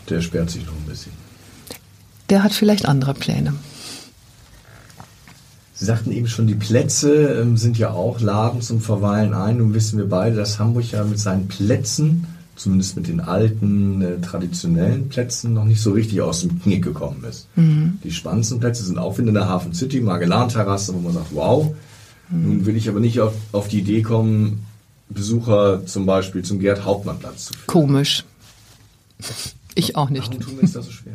Der 0.09 0.21
sperrt 0.21 0.49
sich 0.49 0.65
noch 0.65 0.73
ein 0.73 0.85
bisschen. 0.87 1.13
Der 2.29 2.43
hat 2.43 2.51
vielleicht 2.51 2.87
andere 2.87 3.13
Pläne. 3.13 3.53
Sie 5.75 5.85
sagten 5.85 6.11
eben 6.11 6.27
schon, 6.27 6.47
die 6.47 6.55
Plätze 6.55 7.41
ähm, 7.41 7.57
sind 7.57 7.77
ja 7.77 7.91
auch 7.91 8.19
Laden 8.19 8.61
zum 8.61 8.81
Verweilen 8.81 9.35
ein. 9.35 9.57
Nun 9.57 9.75
wissen 9.75 9.99
wir 9.99 10.09
beide, 10.09 10.35
dass 10.35 10.57
Hamburg 10.57 10.91
ja 10.91 11.03
mit 11.03 11.19
seinen 11.19 11.47
Plätzen 11.47 12.25
zumindest 12.57 12.95
mit 12.95 13.07
den 13.07 13.21
alten, 13.21 14.01
äh, 14.01 14.19
traditionellen 14.19 15.09
Plätzen 15.09 15.53
noch 15.53 15.63
nicht 15.63 15.81
so 15.81 15.91
richtig 15.91 16.21
aus 16.21 16.41
dem 16.41 16.61
Knick 16.61 16.83
gekommen 16.83 17.23
ist. 17.23 17.47
Mhm. 17.55 17.99
Die 18.03 18.11
spannendsten 18.11 18.59
Plätze 18.59 18.83
sind 18.83 18.97
auch 18.97 19.17
wieder 19.17 19.29
in 19.29 19.35
der 19.35 19.47
Hafen 19.47 19.73
City, 19.73 20.01
Magellan-Terrasse, 20.01 20.93
wo 20.93 20.99
man 20.99 21.13
sagt, 21.13 21.33
wow, 21.33 21.73
mhm. 22.29 22.43
nun 22.43 22.65
will 22.65 22.75
ich 22.75 22.89
aber 22.89 22.99
nicht 22.99 23.21
auf, 23.21 23.33
auf 23.51 23.67
die 23.67 23.79
Idee 23.79 24.01
kommen, 24.01 24.65
Besucher 25.09 25.85
zum 25.85 26.05
Beispiel 26.05 26.41
zum 26.43 26.59
Gerd-Hauptmann-Platz 26.59 27.45
zu 27.45 27.53
führen. 27.53 27.67
Komisch. 27.67 28.25
Ich 29.77 29.95
auch 29.95 30.09
nicht. 30.09 30.29
Warum 30.29 30.39
tun 30.39 30.55
wir 30.55 30.63
uns 30.63 30.73
das 30.73 30.85
so 30.85 30.91
schwer? 30.91 31.13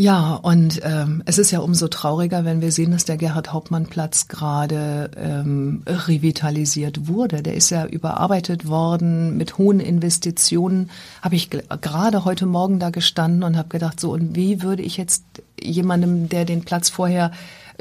Ja, 0.00 0.34
und 0.34 0.80
ähm, 0.84 1.24
es 1.26 1.38
ist 1.38 1.50
ja 1.50 1.58
umso 1.58 1.88
trauriger, 1.88 2.44
wenn 2.44 2.60
wir 2.60 2.70
sehen, 2.70 2.92
dass 2.92 3.04
der 3.04 3.16
Gerhard-Hauptmann-Platz 3.16 4.28
gerade 4.28 5.10
ähm, 5.16 5.82
revitalisiert 5.88 7.08
wurde. 7.08 7.42
Der 7.42 7.54
ist 7.54 7.70
ja 7.70 7.84
überarbeitet 7.84 8.68
worden 8.68 9.36
mit 9.36 9.58
hohen 9.58 9.80
Investitionen. 9.80 10.90
Habe 11.20 11.34
ich 11.34 11.50
gerade 11.50 12.24
heute 12.24 12.46
Morgen 12.46 12.78
da 12.78 12.90
gestanden 12.90 13.42
und 13.42 13.56
habe 13.56 13.70
gedacht, 13.70 13.98
so, 13.98 14.12
und 14.12 14.36
wie 14.36 14.62
würde 14.62 14.84
ich 14.84 14.98
jetzt 14.98 15.24
jemandem, 15.60 16.28
der 16.28 16.44
den 16.44 16.62
Platz 16.62 16.90
vorher 16.90 17.32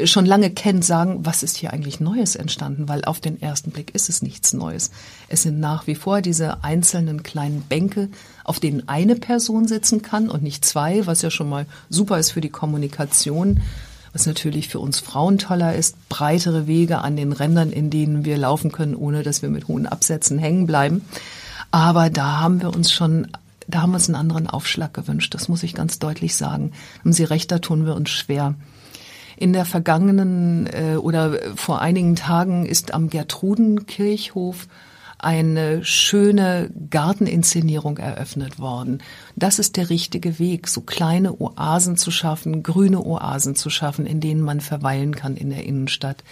schon 0.04 0.26
lange 0.26 0.52
kennt, 0.52 0.86
sagen, 0.86 1.20
was 1.26 1.42
ist 1.44 1.58
hier 1.58 1.74
eigentlich 1.74 2.00
Neues 2.00 2.36
entstanden? 2.36 2.88
Weil 2.88 3.04
auf 3.06 3.20
den 3.20 3.42
ersten 3.42 3.72
Blick 3.72 3.96
ist 3.96 4.10
es 4.10 4.22
nichts 4.22 4.54
Neues. 4.54 4.92
Es 5.28 5.42
sind 5.42 5.60
nach 5.60 5.88
wie 5.88 5.96
vor 5.96 6.22
diese 6.22 6.64
einzelnen 6.64 7.24
kleinen 7.24 7.62
Bänke, 7.62 8.10
auf 8.48 8.60
denen 8.60 8.88
eine 8.88 9.16
Person 9.16 9.68
sitzen 9.68 10.02
kann 10.02 10.30
und 10.30 10.42
nicht 10.42 10.66
zwei, 10.66 11.06
was 11.06 11.22
ja 11.22 11.30
schon 11.30 11.50
mal 11.50 11.68
super 11.90 12.18
ist 12.18 12.32
für 12.32 12.42
die 12.42 12.50
Kommunikation. 12.50 13.60
Was 14.14 14.26
natürlich 14.26 14.70
für 14.70 14.80
uns 14.80 15.00
Frauen 15.00 15.38
toller 15.38 15.76
ist, 15.76 16.10
breitere 16.10 16.66
Wege 16.66 17.00
an 17.00 17.18
den 17.18 17.34
Rändern, 17.34 17.72
in 17.72 17.90
denen 17.90 18.26
wir 18.26 18.38
laufen 18.38 18.72
können, 18.72 18.96
ohne 18.96 19.22
dass 19.22 19.42
wir 19.42 19.50
mit 19.50 19.68
hohen 19.68 19.86
Absätzen 19.86 20.40
hängen 20.40 20.66
bleiben. 20.66 21.06
Aber 21.72 22.10
da 22.10 22.40
haben 22.40 22.62
wir 22.62 22.74
uns 22.74 22.92
schon 22.92 23.28
da 23.68 23.82
haben 23.82 23.92
wir 23.92 23.96
uns 23.96 24.08
einen 24.08 24.16
anderen 24.16 24.48
Aufschlag 24.48 24.94
gewünscht. 24.94 25.34
Das 25.34 25.50
muss 25.50 25.62
ich 25.62 25.74
ganz 25.74 26.00
deutlich 26.00 26.38
sagen. 26.38 26.72
Haben 27.00 27.12
Sie 27.12 27.26
recht, 27.26 27.52
da 27.52 27.60
tun 27.60 27.86
wir 27.86 27.96
uns 27.96 28.10
schwer. 28.10 28.56
In 29.36 29.52
der 29.52 29.66
vergangenen 29.66 30.68
äh, 30.68 30.96
oder 30.96 31.38
vor 31.56 31.82
einigen 31.82 32.16
Tagen 32.16 32.66
ist 32.66 32.94
am 32.94 33.10
Gertrudenkirchhof 33.10 34.68
eine 35.20 35.84
schöne 35.84 36.70
Garteninszenierung 36.90 37.98
eröffnet 37.98 38.60
worden. 38.60 39.02
Das 39.36 39.60
ist 39.60 39.78
der 39.78 39.90
richtige 39.90 40.40
Weg, 40.40 40.68
so 40.68 40.82
kleine 40.82 41.40
Oasen 41.40 41.98
zu 41.98 42.12
schaffen, 42.12 42.64
grüne 42.64 43.04
Oasen 43.04 43.56
zu 43.56 43.70
schaffen, 43.70 44.06
in 44.06 44.20
denen 44.20 44.42
man 44.42 44.62
verweilen 44.62 45.16
kann 45.16 45.36
in 45.36 45.50
der 45.50 45.66
Innenstadt. 45.66 46.24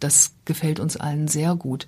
Das 0.00 0.32
gefällt 0.44 0.80
uns 0.80 0.96
allen 0.96 1.28
sehr 1.28 1.54
gut. 1.54 1.86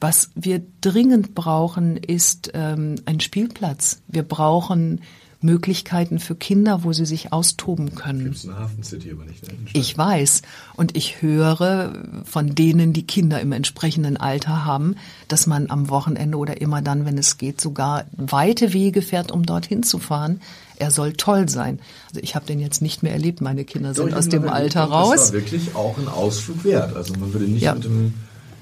Was 0.00 0.30
wir 0.34 0.62
dringend 0.80 1.34
brauchen, 1.34 1.96
ist 1.96 2.50
ähm, 2.54 2.96
ein 3.04 3.20
Spielplatz. 3.20 4.00
Wir 4.06 4.22
brauchen 4.22 5.00
Möglichkeiten 5.40 6.18
für 6.18 6.34
Kinder, 6.34 6.82
wo 6.82 6.92
sie 6.92 7.06
sich 7.06 7.32
austoben 7.32 7.94
können. 7.94 8.24
Gibt's 8.24 8.44
eine 8.44 8.58
Hafen 8.58 8.82
City 8.82 9.12
aber 9.12 9.24
nicht. 9.24 9.46
Ne? 9.46 9.54
Ich 9.72 9.96
weiß 9.96 10.42
und 10.74 10.96
ich 10.96 11.22
höre 11.22 11.92
von 12.24 12.54
denen, 12.56 12.92
die 12.92 13.06
Kinder 13.06 13.40
im 13.40 13.52
entsprechenden 13.52 14.16
Alter 14.16 14.64
haben, 14.64 14.96
dass 15.28 15.46
man 15.46 15.70
am 15.70 15.90
Wochenende 15.90 16.36
oder 16.36 16.60
immer 16.60 16.82
dann, 16.82 17.04
wenn 17.04 17.16
es 17.18 17.38
geht, 17.38 17.60
sogar 17.60 18.06
weite 18.16 18.72
Wege 18.72 19.00
fährt, 19.00 19.30
um 19.30 19.46
dorthin 19.46 19.84
zu 19.84 19.98
fahren. 19.98 20.40
Er 20.76 20.90
soll 20.90 21.12
toll 21.12 21.48
sein. 21.48 21.80
Also 22.08 22.20
ich 22.20 22.34
habe 22.34 22.46
den 22.46 22.60
jetzt 22.60 22.82
nicht 22.82 23.02
mehr 23.02 23.12
erlebt. 23.12 23.40
Meine 23.40 23.64
Kinder 23.64 23.94
sind 23.94 24.14
aus 24.14 24.28
dem 24.28 24.48
Alter 24.48 24.84
raus. 24.84 25.10
Das 25.10 25.26
war 25.28 25.40
wirklich 25.40 25.74
auch 25.74 25.98
ein 25.98 26.08
Ausflug 26.08 26.64
wert. 26.64 26.96
Also 26.96 27.14
man 27.14 27.32
würde 27.32 27.46
nicht 27.46 27.62
ja. 27.62 27.74
mit 27.74 27.86
einem 27.86 28.14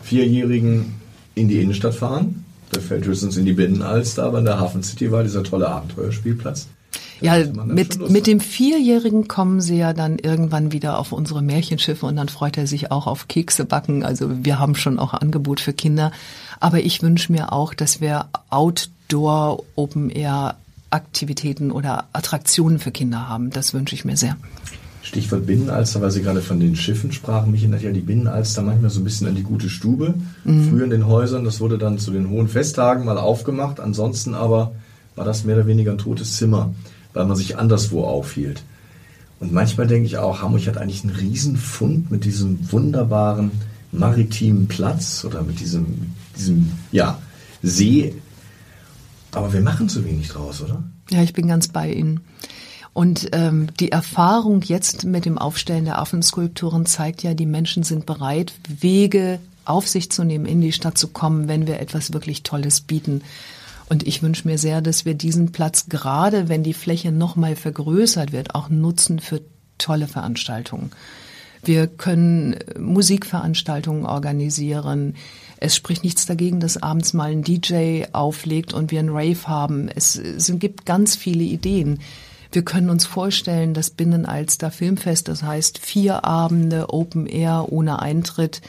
Vierjährigen 0.03 0.95
in 1.35 1.49
die 1.49 1.61
Innenstadt 1.61 1.95
fahren, 1.95 2.46
der 2.75 2.83
fällt 2.83 3.07
höchstens 3.07 3.37
in 3.37 3.45
die 3.45 3.53
Binnenalster, 3.53 4.25
aber 4.25 4.39
in 4.39 4.45
der 4.45 4.61
Hafen 4.61 4.83
City 4.83 5.11
war 5.11 5.23
dieser 5.23 5.45
tolle 5.45 5.69
Abenteuerspielplatz. 5.69 6.69
Ja, 7.21 7.43
mit, 7.65 8.11
mit 8.11 8.27
dem 8.27 8.41
Vierjährigen 8.41 9.27
kommen 9.27 9.63
sie 9.63 9.79
ja 9.79 9.95
dann 9.95 10.19
irgendwann 10.19 10.73
wieder 10.73 10.99
auf 10.99 11.13
unsere 11.13 11.43
Märchenschiffe 11.43 12.05
und 12.05 12.17
dann 12.17 12.29
freut 12.29 12.59
er 12.59 12.67
sich 12.67 12.91
auch 12.91 13.07
auf 13.07 13.27
Kekse 13.27 13.65
backen. 13.65 14.05
Also 14.05 14.45
wir 14.45 14.59
haben 14.59 14.75
schon 14.75 14.99
auch 14.99 15.15
Angebot 15.15 15.61
für 15.61 15.73
Kinder. 15.73 16.13
Aber 16.61 16.81
ich 16.81 17.03
wünsche 17.03 17.33
mir 17.33 17.53
auch, 17.53 17.73
dass 17.73 18.01
wir 18.01 18.27
Outdoor 18.51 19.63
Open 19.77 20.11
Air 20.11 20.57
Aktivitäten 20.91 21.71
oder 21.71 22.05
Attraktionen 22.13 22.79
für 22.79 22.91
Kinder 22.91 23.29
haben. 23.29 23.51
Das 23.51 23.75
wünsche 23.75 23.95
ich 23.95 24.05
mir 24.05 24.17
sehr. 24.17 24.37
Stichwort 25.17 25.47
Binnenalster, 25.47 26.03
weil 26.03 26.11
Sie 26.11 26.21
gerade 26.21 26.43
von 26.43 26.61
den 26.61 26.77
Schiffen 26.77 27.11
sprachen. 27.11 27.51
Mich 27.51 27.63
erinnert 27.63 27.81
ja 27.81 27.91
die 27.91 28.01
Binnenalster 28.01 28.61
manchmal 28.61 28.91
so 28.91 29.01
ein 29.01 29.05
bisschen 29.05 29.27
an 29.27 29.35
die 29.35 29.45
gute 29.45 29.71
Stube. 29.71 30.13
Mhm. 30.45 30.69
Früher 30.69 30.85
in 30.85 30.91
den 30.91 31.07
Häusern, 31.07 31.43
das 31.43 31.59
wurde 31.59 31.79
dann 31.79 31.99
zu 31.99 32.11
den 32.11 32.29
hohen 32.29 32.49
Festtagen 32.49 33.07
mal 33.07 33.17
aufgemacht. 33.17 33.81
Ansonsten 33.81 34.35
aber 34.35 34.73
war 35.15 35.25
das 35.25 35.45
mehr 35.45 35.57
oder 35.57 35.67
weniger 35.67 35.93
ein 35.93 35.97
totes 35.97 36.37
Zimmer, 36.37 36.75
weil 37.15 37.25
man 37.25 37.35
sich 37.35 37.57
anderswo 37.57 38.05
aufhielt. 38.05 38.63
Und 39.41 39.55
manchmal 39.55 39.87
denke 39.87 40.05
ich 40.05 40.19
auch, 40.19 40.43
Hamburg 40.43 40.67
hat 40.67 40.77
eigentlich 40.77 41.03
einen 41.03 41.17
Riesenfund 41.17 42.11
mit 42.11 42.27
diesem 42.27 42.71
wunderbaren 42.71 43.53
maritimen 43.93 44.69
Platz 44.69 45.25
oder 45.25 45.43
mit 45.43 45.61
diesem, 45.61 46.13
diesem 46.37 46.73
ja, 46.93 47.17
See. 47.63 48.15
Aber 49.33 49.51
wir 49.55 49.63
machen 49.63 49.89
zu 49.89 50.05
wenig 50.05 50.29
draus, 50.29 50.61
oder? 50.61 50.85
Ja, 51.09 51.23
ich 51.23 51.33
bin 51.33 51.49
ganz 51.49 51.69
bei 51.69 51.91
Ihnen. 51.91 52.21
Und 52.97 53.29
ähm, 53.33 53.67
die 53.79 53.93
Erfahrung 53.93 54.63
jetzt 54.63 55.05
mit 55.05 55.27
dem 55.27 55.37
Aufstellen 55.37 55.85
der 55.85 55.99
Affenskulpturen 55.99 56.87
zeigt 56.87 57.23
ja, 57.23 57.35
die 57.35 57.45
Menschen 57.45 57.83
sind 57.83 58.07
bereit, 58.07 58.55
Wege 58.71 59.39
auf 59.67 59.87
sich 59.87 60.11
zu 60.11 60.25
nehmen, 60.25 60.47
in 60.47 60.63
die 60.63 60.73
Stadt 60.73 60.97
zu 60.97 61.09
kommen, 61.09 61.47
wenn 61.47 61.67
wir 61.67 61.79
etwas 61.79 62.15
wirklich 62.15 62.43
Tolles 62.43 62.81
bieten. 62.81 63.21
Und 63.91 64.07
ich 64.07 64.23
wünsche 64.23 64.49
mir 64.49 64.57
sehr, 64.57 64.81
dass 64.81 65.05
wir 65.05 65.13
diesen 65.13 65.53
Platz, 65.53 65.91
gerade 65.91 66.49
wenn 66.49 66.63
die 66.63 66.73
Fläche 66.73 67.13
nochmal 67.13 67.55
vergrößert 67.55 68.33
wird, 68.33 68.55
auch 68.55 68.71
nutzen 68.71 69.19
für 69.19 69.43
tolle 69.77 70.09
Veranstaltungen. 70.09 70.91
Wir 71.63 71.89
können 71.89 72.57
Musikveranstaltungen 72.79 74.07
organisieren. 74.07 75.17
Es 75.59 75.77
spricht 75.77 76.03
nichts 76.03 76.25
dagegen, 76.25 76.61
dass 76.61 76.83
abends 76.83 77.13
mal 77.13 77.31
ein 77.31 77.43
DJ 77.43 78.05
auflegt 78.13 78.73
und 78.73 78.91
wir 78.91 79.01
einen 79.01 79.11
Rave 79.11 79.47
haben. 79.47 79.91
Es, 79.95 80.17
es 80.17 80.51
gibt 80.59 80.87
ganz 80.87 81.15
viele 81.15 81.45
Ideen. 81.45 81.99
Wir 82.57 82.65
können 82.65 82.89
uns 82.89 83.05
vorstellen, 83.05 83.75
das 83.75 83.91
Binnenalster 83.91 84.71
Filmfest, 84.71 85.29
das 85.29 85.43
heißt 85.43 85.77
vier 85.77 86.25
Abende 86.25 86.89
Open 86.89 87.27
Air 87.27 87.67
ohne 87.69 88.01
Eintritt, 88.01 88.63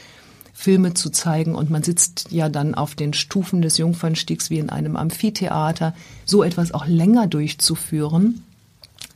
Filme 0.52 0.92
zu 0.92 1.08
zeigen 1.08 1.54
und 1.54 1.70
man 1.70 1.82
sitzt 1.82 2.26
ja 2.30 2.50
dann 2.50 2.74
auf 2.74 2.94
den 2.94 3.14
Stufen 3.14 3.62
des 3.62 3.78
Jungfernstiegs 3.78 4.50
wie 4.50 4.58
in 4.58 4.68
einem 4.68 4.94
Amphitheater, 4.94 5.94
so 6.26 6.42
etwas 6.42 6.72
auch 6.72 6.86
länger 6.86 7.28
durchzuführen. 7.28 8.42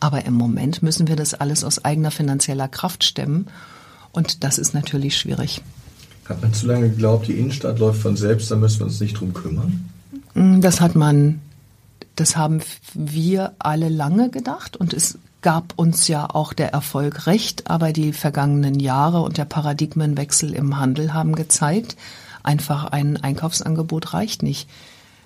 Aber 0.01 0.25
im 0.25 0.33
Moment 0.33 0.83
müssen 0.83 1.07
wir 1.07 1.17
das 1.17 1.35
alles 1.35 1.65
aus 1.65 1.85
eigener 1.85 2.11
finanzieller 2.11 2.69
Kraft 2.69 3.05
stemmen 3.05 3.49
und 4.13 4.43
das 4.43 4.57
ist 4.57 4.73
natürlich 4.73 5.19
schwierig. 5.19 5.61
Hat 6.25 6.41
man 6.41 6.55
zu 6.55 6.67
lange 6.67 6.89
geglaubt, 6.89 7.29
die 7.29 7.35
Innenstadt 7.35 7.79
läuft 7.79 8.01
von 8.01 8.17
selbst, 8.17 8.51
da 8.51 8.57
müssen 8.57 8.81
wir 8.81 8.87
uns 8.87 9.01
nicht 9.01 9.21
drum 9.21 9.35
kümmern? 9.35 9.91
Das 10.35 10.81
hat 10.81 10.95
man 10.95 11.43
das 12.17 12.37
haben 12.37 12.61
wir 12.95 13.55
alle 13.59 13.89
lange 13.89 14.31
gedacht 14.31 14.77
und 14.77 14.93
es 14.93 15.19
gab 15.41 15.75
uns 15.77 16.09
ja 16.09 16.31
auch 16.31 16.53
der 16.53 16.73
Erfolg 16.73 17.27
recht, 17.27 17.69
aber 17.69 17.93
die 17.93 18.13
vergangenen 18.13 18.79
Jahre 18.79 19.23
und 19.23 19.39
der 19.39 19.45
Paradigmenwechsel 19.45 20.55
im 20.55 20.79
Handel 20.79 21.13
haben 21.13 21.35
gezeigt, 21.35 21.97
einfach 22.43 22.85
ein 22.85 23.17
Einkaufsangebot 23.17 24.15
reicht 24.15 24.43
nicht. 24.43 24.69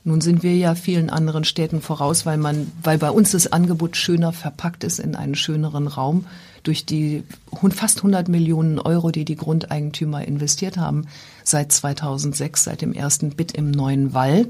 Nun 0.04 0.20
sind 0.20 0.44
wir 0.44 0.56
ja 0.56 0.76
vielen 0.76 1.10
anderen 1.10 1.42
Städten 1.42 1.80
voraus, 1.82 2.24
weil 2.24 2.38
man, 2.38 2.70
weil 2.80 2.96
bei 2.96 3.10
uns 3.10 3.32
das 3.32 3.52
Angebot 3.52 3.96
schöner 3.96 4.32
verpackt 4.32 4.84
ist 4.84 5.00
in 5.00 5.16
einen 5.16 5.34
schöneren 5.34 5.88
Raum 5.88 6.26
durch 6.62 6.86
die 6.86 7.24
fast 7.70 7.98
100 7.98 8.28
Millionen 8.28 8.78
Euro, 8.78 9.10
die 9.10 9.24
die 9.24 9.36
Grundeigentümer 9.36 10.24
investiert 10.24 10.76
haben 10.76 11.06
seit 11.42 11.72
2006, 11.72 12.64
seit 12.64 12.82
dem 12.82 12.92
ersten 12.92 13.30
Bit 13.30 13.52
im 13.52 13.72
neuen 13.72 14.14
Wall. 14.14 14.46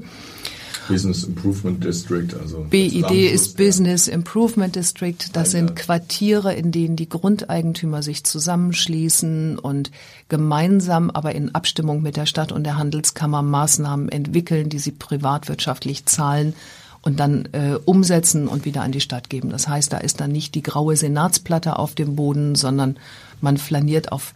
Business 0.87 1.23
Improvement 1.23 1.83
District, 1.83 2.27
also 2.39 2.65
BID 2.69 3.11
ist 3.11 3.57
Business 3.57 4.07
Improvement 4.07 4.75
District. 4.75 5.17
Das 5.33 5.51
sind 5.51 5.75
Quartiere, 5.75 6.53
in 6.53 6.71
denen 6.71 6.95
die 6.95 7.09
Grundeigentümer 7.09 8.03
sich 8.03 8.23
zusammenschließen 8.23 9.59
und 9.59 9.91
gemeinsam, 10.29 11.09
aber 11.09 11.35
in 11.35 11.53
Abstimmung 11.55 12.01
mit 12.01 12.17
der 12.17 12.25
Stadt 12.25 12.51
und 12.51 12.63
der 12.63 12.77
Handelskammer 12.77 13.41
Maßnahmen 13.41 14.09
entwickeln, 14.09 14.69
die 14.69 14.79
sie 14.79 14.91
privatwirtschaftlich 14.91 16.05
zahlen 16.05 16.53
und 17.01 17.19
dann 17.19 17.47
äh, 17.53 17.77
umsetzen 17.85 18.47
und 18.47 18.65
wieder 18.65 18.81
an 18.81 18.91
die 18.91 19.01
Stadt 19.01 19.29
geben. 19.29 19.49
Das 19.49 19.67
heißt, 19.67 19.93
da 19.93 19.97
ist 19.97 20.19
dann 20.19 20.31
nicht 20.31 20.55
die 20.55 20.63
graue 20.63 20.95
Senatsplatte 20.95 21.79
auf 21.79 21.95
dem 21.95 22.15
Boden, 22.15 22.55
sondern 22.55 22.97
man 23.39 23.57
flaniert 23.57 24.11
auf 24.11 24.33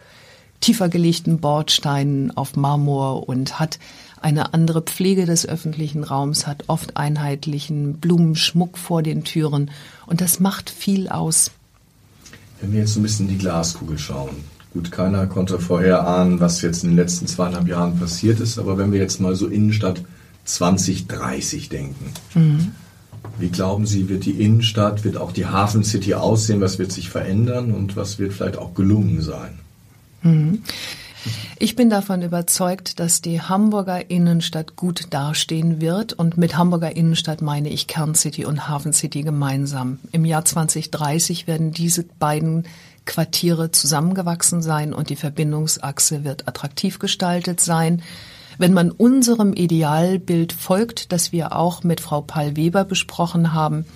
tiefer 0.60 0.88
gelegten 0.88 1.38
Bordsteinen, 1.38 2.34
auf 2.36 2.56
Marmor 2.56 3.28
und 3.28 3.60
hat 3.60 3.78
eine 4.24 4.54
andere 4.54 4.82
Pflege 4.82 5.26
des 5.26 5.46
öffentlichen 5.46 6.04
Raums, 6.04 6.46
hat 6.46 6.64
oft 6.68 6.96
einheitlichen 6.96 7.94
Blumenschmuck 7.94 8.78
vor 8.78 9.02
den 9.02 9.24
Türen 9.24 9.70
und 10.06 10.20
das 10.20 10.40
macht 10.40 10.70
viel 10.70 11.08
aus. 11.08 11.50
Wenn 12.60 12.72
wir 12.72 12.80
jetzt 12.80 12.96
ein 12.96 13.02
bisschen 13.02 13.28
in 13.28 13.32
die 13.32 13.38
Glaskugel 13.38 13.98
schauen, 13.98 14.36
gut, 14.72 14.92
keiner 14.92 15.26
konnte 15.26 15.58
vorher 15.58 16.06
ahnen, 16.06 16.40
was 16.40 16.62
jetzt 16.62 16.84
in 16.84 16.90
den 16.90 16.96
letzten 16.96 17.26
zweieinhalb 17.26 17.68
Jahren 17.68 17.98
passiert 17.98 18.40
ist, 18.40 18.58
aber 18.58 18.78
wenn 18.78 18.92
wir 18.92 19.00
jetzt 19.00 19.20
mal 19.20 19.34
so 19.34 19.46
Innenstadt 19.48 20.02
2030 20.44 21.68
denken, 21.68 22.12
mhm. 22.34 22.72
wie 23.38 23.48
glauben 23.48 23.86
Sie, 23.86 24.08
wird 24.08 24.24
die 24.24 24.42
Innenstadt, 24.42 25.04
wird 25.04 25.16
auch 25.16 25.32
die 25.32 25.46
Hafen 25.46 25.84
City 25.84 26.14
aussehen, 26.14 26.60
was 26.60 26.78
wird 26.78 26.92
sich 26.92 27.10
verändern 27.10 27.72
und 27.72 27.96
was 27.96 28.18
wird 28.18 28.32
vielleicht 28.32 28.56
auch 28.56 28.74
gelungen 28.74 29.20
sein? 29.20 29.58
Mhm. 30.22 30.62
Ich 31.58 31.76
bin 31.76 31.90
davon 31.90 32.22
überzeugt, 32.22 32.98
dass 32.98 33.20
die 33.22 33.40
Hamburger 33.40 34.10
Innenstadt 34.10 34.76
gut 34.76 35.06
dastehen 35.10 35.80
wird. 35.80 36.12
Und 36.12 36.36
mit 36.36 36.56
Hamburger 36.56 36.96
Innenstadt 36.96 37.42
meine 37.42 37.68
ich 37.68 37.86
Kerncity 37.86 38.44
und 38.44 38.68
Hafencity 38.68 39.22
gemeinsam. 39.22 39.98
Im 40.10 40.24
Jahr 40.24 40.44
2030 40.44 41.46
werden 41.46 41.72
diese 41.72 42.04
beiden 42.04 42.64
Quartiere 43.04 43.70
zusammengewachsen 43.70 44.62
sein 44.62 44.92
und 44.92 45.10
die 45.10 45.16
Verbindungsachse 45.16 46.24
wird 46.24 46.48
attraktiv 46.48 46.98
gestaltet 46.98 47.60
sein. 47.60 48.02
Wenn 48.58 48.74
man 48.74 48.90
unserem 48.90 49.54
Idealbild 49.54 50.52
folgt, 50.52 51.10
das 51.12 51.32
wir 51.32 51.56
auch 51.56 51.82
mit 51.82 52.00
Frau 52.00 52.20
Paul 52.20 52.56
Weber 52.56 52.84
besprochen 52.84 53.52
haben, 53.52 53.86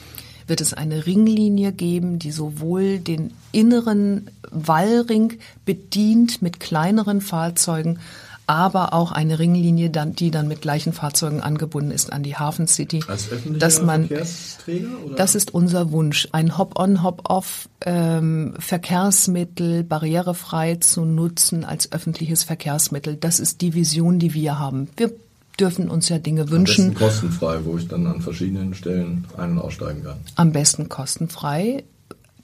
wird 0.46 0.60
es 0.60 0.74
eine 0.74 1.06
Ringlinie 1.06 1.72
geben, 1.72 2.18
die 2.18 2.30
sowohl 2.30 2.98
den 2.98 3.32
inneren 3.52 4.30
Wallring 4.50 5.38
bedient 5.64 6.42
mit 6.42 6.60
kleineren 6.60 7.20
Fahrzeugen, 7.20 7.98
aber 8.46 8.94
auch 8.94 9.10
eine 9.10 9.40
Ringlinie, 9.40 9.90
die 9.90 10.30
dann 10.30 10.46
mit 10.46 10.62
gleichen 10.62 10.92
Fahrzeugen 10.92 11.40
angebunden 11.40 11.90
ist 11.90 12.12
an 12.12 12.22
die 12.22 12.36
Hafen 12.36 12.68
City. 12.68 13.02
Als 13.08 13.30
öffentlicher 13.30 13.58
dass 13.58 13.82
man, 13.82 14.06
Verkehrsträger? 14.06 14.88
Oder? 15.04 15.16
Das 15.16 15.34
ist 15.34 15.52
unser 15.52 15.90
Wunsch, 15.90 16.28
ein 16.30 16.56
Hop-on, 16.56 17.02
Hop-off 17.02 17.68
ähm, 17.84 18.54
Verkehrsmittel 18.58 19.82
barrierefrei 19.82 20.76
zu 20.76 21.04
nutzen 21.04 21.64
als 21.64 21.90
öffentliches 21.90 22.44
Verkehrsmittel. 22.44 23.16
Das 23.16 23.40
ist 23.40 23.62
die 23.62 23.74
Vision, 23.74 24.20
die 24.20 24.32
wir 24.32 24.60
haben. 24.60 24.88
Wir 24.96 25.12
dürfen 25.58 25.88
uns 25.88 26.08
ja 26.08 26.18
Dinge 26.18 26.50
wünschen. 26.50 26.88
Am 26.88 26.94
besten 26.94 27.04
kostenfrei, 27.04 27.64
wo 27.64 27.78
ich 27.78 27.88
dann 27.88 28.06
an 28.06 28.20
verschiedenen 28.20 28.74
Stellen 28.74 29.24
ein- 29.36 29.52
und 29.52 29.58
aussteigen 29.58 30.04
kann. 30.04 30.18
Am 30.34 30.52
besten 30.52 30.88
kostenfrei 30.88 31.84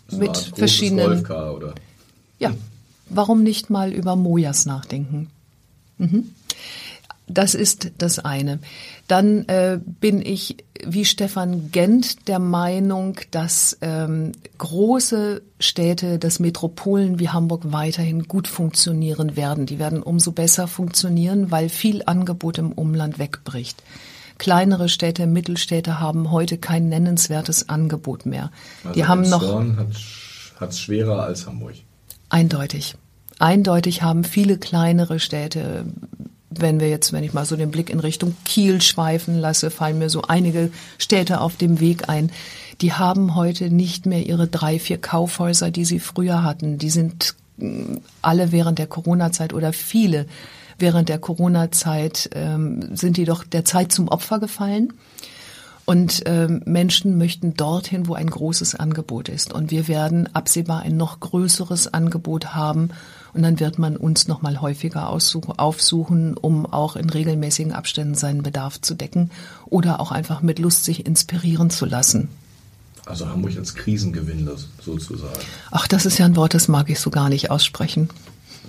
so 0.09 0.19
mit 0.19 0.37
verschiedenen. 0.37 1.07
Golfcar, 1.07 1.55
oder? 1.55 1.75
Ja, 2.39 2.55
warum 3.09 3.43
nicht 3.43 3.71
mal 3.71 3.93
über 3.93 4.17
Mojas 4.17 4.67
nachdenken? 4.67 5.29
Mhm. 5.99 6.31
Das 7.29 7.55
ist 7.55 7.93
das 7.99 8.19
eine. 8.19 8.59
Dann 9.09 9.47
äh, 9.47 9.79
bin 9.83 10.21
ich 10.21 10.57
wie 10.85 11.05
Stefan 11.05 11.71
Gent 11.71 12.29
der 12.29 12.39
Meinung, 12.39 13.17
dass 13.31 13.79
ähm, 13.81 14.33
große 14.59 15.43
Städte, 15.61 16.19
dass 16.19 16.41
Metropolen 16.41 17.19
wie 17.21 17.29
Hamburg 17.29 17.73
weiterhin 17.73 18.25
gut 18.25 18.49
funktionieren 18.49 19.37
werden. 19.37 19.67
Die 19.67 19.79
werden 19.79 20.03
umso 20.03 20.33
besser 20.33 20.67
funktionieren, 20.67 21.51
weil 21.51 21.69
viel 21.69 22.03
Angebot 22.05 22.59
im 22.59 22.73
Umland 22.73 23.19
wegbricht. 23.19 23.83
Kleinere 24.39 24.89
Städte, 24.89 25.27
Mittelstädte 25.27 26.01
haben 26.01 26.33
heute 26.33 26.59
kein 26.59 26.89
nennenswertes 26.89 27.69
Angebot 27.69 28.27
mehr. 28.27 28.51
Also 28.83 28.95
die 28.95 29.07
haben 29.07 29.29
noch 29.29 29.65
hat 30.59 30.71
es 30.71 30.81
schwerer 30.81 31.23
als 31.23 31.47
Hamburg. 31.47 31.75
Eindeutig. 32.29 32.95
Eindeutig 33.39 34.03
haben 34.03 34.25
viele 34.25 34.59
kleinere 34.59 35.19
Städte 35.19 35.85
wenn 36.59 36.81
wir 36.81 36.89
jetzt, 36.89 37.13
wenn 37.13 37.25
ich 37.25 37.33
mal 37.33 37.45
so 37.45 37.57
den 37.57 37.71
Blick 37.71 37.91
in 37.91 38.01
Richtung 38.01 38.37
Kiel 38.45 38.81
schweifen 38.81 39.39
lasse, 39.39 39.71
fallen 39.71 39.99
mir 39.99 40.11
so 40.11 40.23
einige 40.23 40.71
Städte 40.99 41.41
auf 41.41 41.57
dem 41.57 41.81
Weg 41.81 42.09
ein. 42.09 42.31
Die 42.81 42.93
haben 42.93 43.35
heute 43.35 43.71
nicht 43.71 44.07
mehr 44.07 44.27
ihre 44.27 44.49
drei, 44.49 44.79
vier 44.79 44.99
Kaufhäuser, 44.99 45.71
die 45.71 45.85
sie 45.85 46.01
früher 46.01 46.43
hatten. 46.43 46.79
Die 46.79 46.91
sind 46.91 47.35
mm, 47.59 47.97
alle 48.23 48.53
während 48.53 48.79
der 48.79 48.87
Corona-Zeit 48.87 49.53
oder 49.53 49.73
viele 49.73 50.27
während 50.79 51.09
der 51.09 51.19
Corona-Zeit 51.19 52.31
ähm, 52.35 52.97
sind 52.97 53.17
die 53.17 53.25
doch 53.25 53.45
der 53.45 53.65
Zeit 53.65 53.93
zum 53.93 54.09
Opfer 54.09 54.41
gefallen. 54.41 54.93
Und 55.85 56.23
ähm, 56.27 56.63
Menschen 56.65 57.19
möchten 57.19 57.55
dorthin, 57.55 58.07
wo 58.07 58.15
ein 58.15 58.31
großes 58.31 58.77
Angebot 58.77 59.29
ist. 59.29 59.53
Und 59.53 59.71
wir 59.71 59.89
werden 59.89 60.29
absehbar 60.33 60.81
ein 60.81 60.97
noch 60.97 61.19
größeres 61.21 61.93
Angebot 61.93 62.55
haben 62.55 62.91
und 63.35 63.43
dann 63.43 63.61
wird 63.61 63.79
man 63.79 63.97
uns 63.97 64.29
noch 64.29 64.43
mal 64.43 64.61
häufiger 64.61 65.09
aufsuchen, 65.09 66.37
um 66.37 66.67
auch 66.67 66.97
in 66.97 67.09
regelmäßigen 67.09 67.73
Abständen 67.73 68.15
seinen 68.15 68.43
Bedarf 68.43 68.81
zu 68.81 68.95
decken 68.95 69.31
oder 69.67 70.01
auch 70.01 70.13
einfach 70.13 70.43
mit 70.43 70.59
Lust 70.59 70.85
sich 70.85 71.07
inspirieren 71.07 71.71
zu 71.71 71.87
lassen. 71.87 72.29
Also 73.07 73.29
Hamburg 73.29 73.57
als 73.57 73.75
Krisengewinner 73.75 74.53
sozusagen. 74.81 75.41
Ach, 75.71 75.89
das 75.89 76.07
ist 76.07 76.19
ja 76.19 76.27
ein 76.27 76.37
Wort, 76.37 76.55
das 76.55 76.69
mag 76.69 76.89
ich 76.89 77.01
so 77.01 77.11
gar 77.11 77.29
nicht 77.29 77.51
aussprechen. 77.51 78.09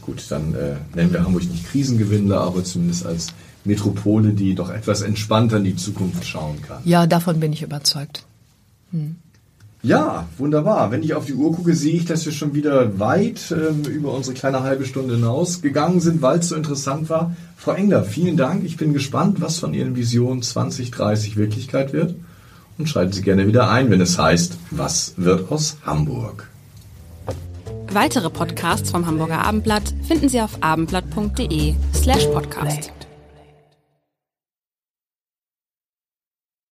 Gut, 0.01 0.25
dann 0.29 0.55
äh, 0.55 0.75
nennen 0.95 1.13
wir 1.13 1.23
Hamburg 1.23 1.43
nicht 1.43 1.65
Krisengewinner, 1.67 2.41
aber 2.41 2.63
zumindest 2.63 3.05
als 3.05 3.27
Metropole, 3.63 4.33
die 4.33 4.55
doch 4.55 4.69
etwas 4.69 5.01
entspannter 5.01 5.57
in 5.57 5.63
die 5.65 5.75
Zukunft 5.75 6.25
schauen 6.25 6.61
kann. 6.61 6.81
Ja, 6.83 7.05
davon 7.05 7.39
bin 7.39 7.53
ich 7.53 7.61
überzeugt. 7.61 8.25
Hm. 8.91 9.17
Ja, 9.85 10.27
wunderbar. 10.37 10.91
Wenn 10.91 11.03
ich 11.03 11.13
auf 11.13 11.25
die 11.25 11.33
Uhr 11.33 11.53
gucke, 11.53 11.75
sehe 11.75 11.95
ich, 11.95 12.05
dass 12.05 12.25
wir 12.25 12.31
schon 12.31 12.53
wieder 12.53 12.99
weit 12.99 13.51
ähm, 13.51 13.83
über 13.83 14.13
unsere 14.13 14.33
kleine 14.33 14.63
halbe 14.63 14.85
Stunde 14.85 15.15
hinaus 15.15 15.61
gegangen 15.61 15.99
sind, 15.99 16.21
weil 16.21 16.39
es 16.39 16.49
so 16.49 16.55
interessant 16.55 17.09
war. 17.09 17.35
Frau 17.57 17.73
Engler, 17.73 18.05
vielen 18.05 18.37
Dank. 18.37 18.63
Ich 18.63 18.77
bin 18.77 18.93
gespannt, 18.93 19.41
was 19.41 19.59
von 19.59 19.73
Ihren 19.73 19.97
Visionen 19.97 20.41
2030 20.41 21.35
Wirklichkeit 21.35 21.91
wird. 21.91 22.15
Und 22.77 22.87
schalten 22.87 23.11
Sie 23.11 23.21
gerne 23.21 23.45
wieder 23.45 23.69
ein, 23.69 23.91
wenn 23.91 23.99
es 23.99 24.17
heißt, 24.17 24.57
was 24.71 25.15
wird 25.17 25.51
aus 25.51 25.75
Hamburg? 25.85 26.49
Weitere 27.91 28.29
Podcasts 28.29 28.89
vom 28.89 29.05
Hamburger 29.05 29.43
Abendblatt 29.45 29.93
finden 30.07 30.29
Sie 30.29 30.41
auf 30.41 30.57
abendblatt.de 30.61 31.75
slash 31.93 32.25
podcast. 32.27 32.91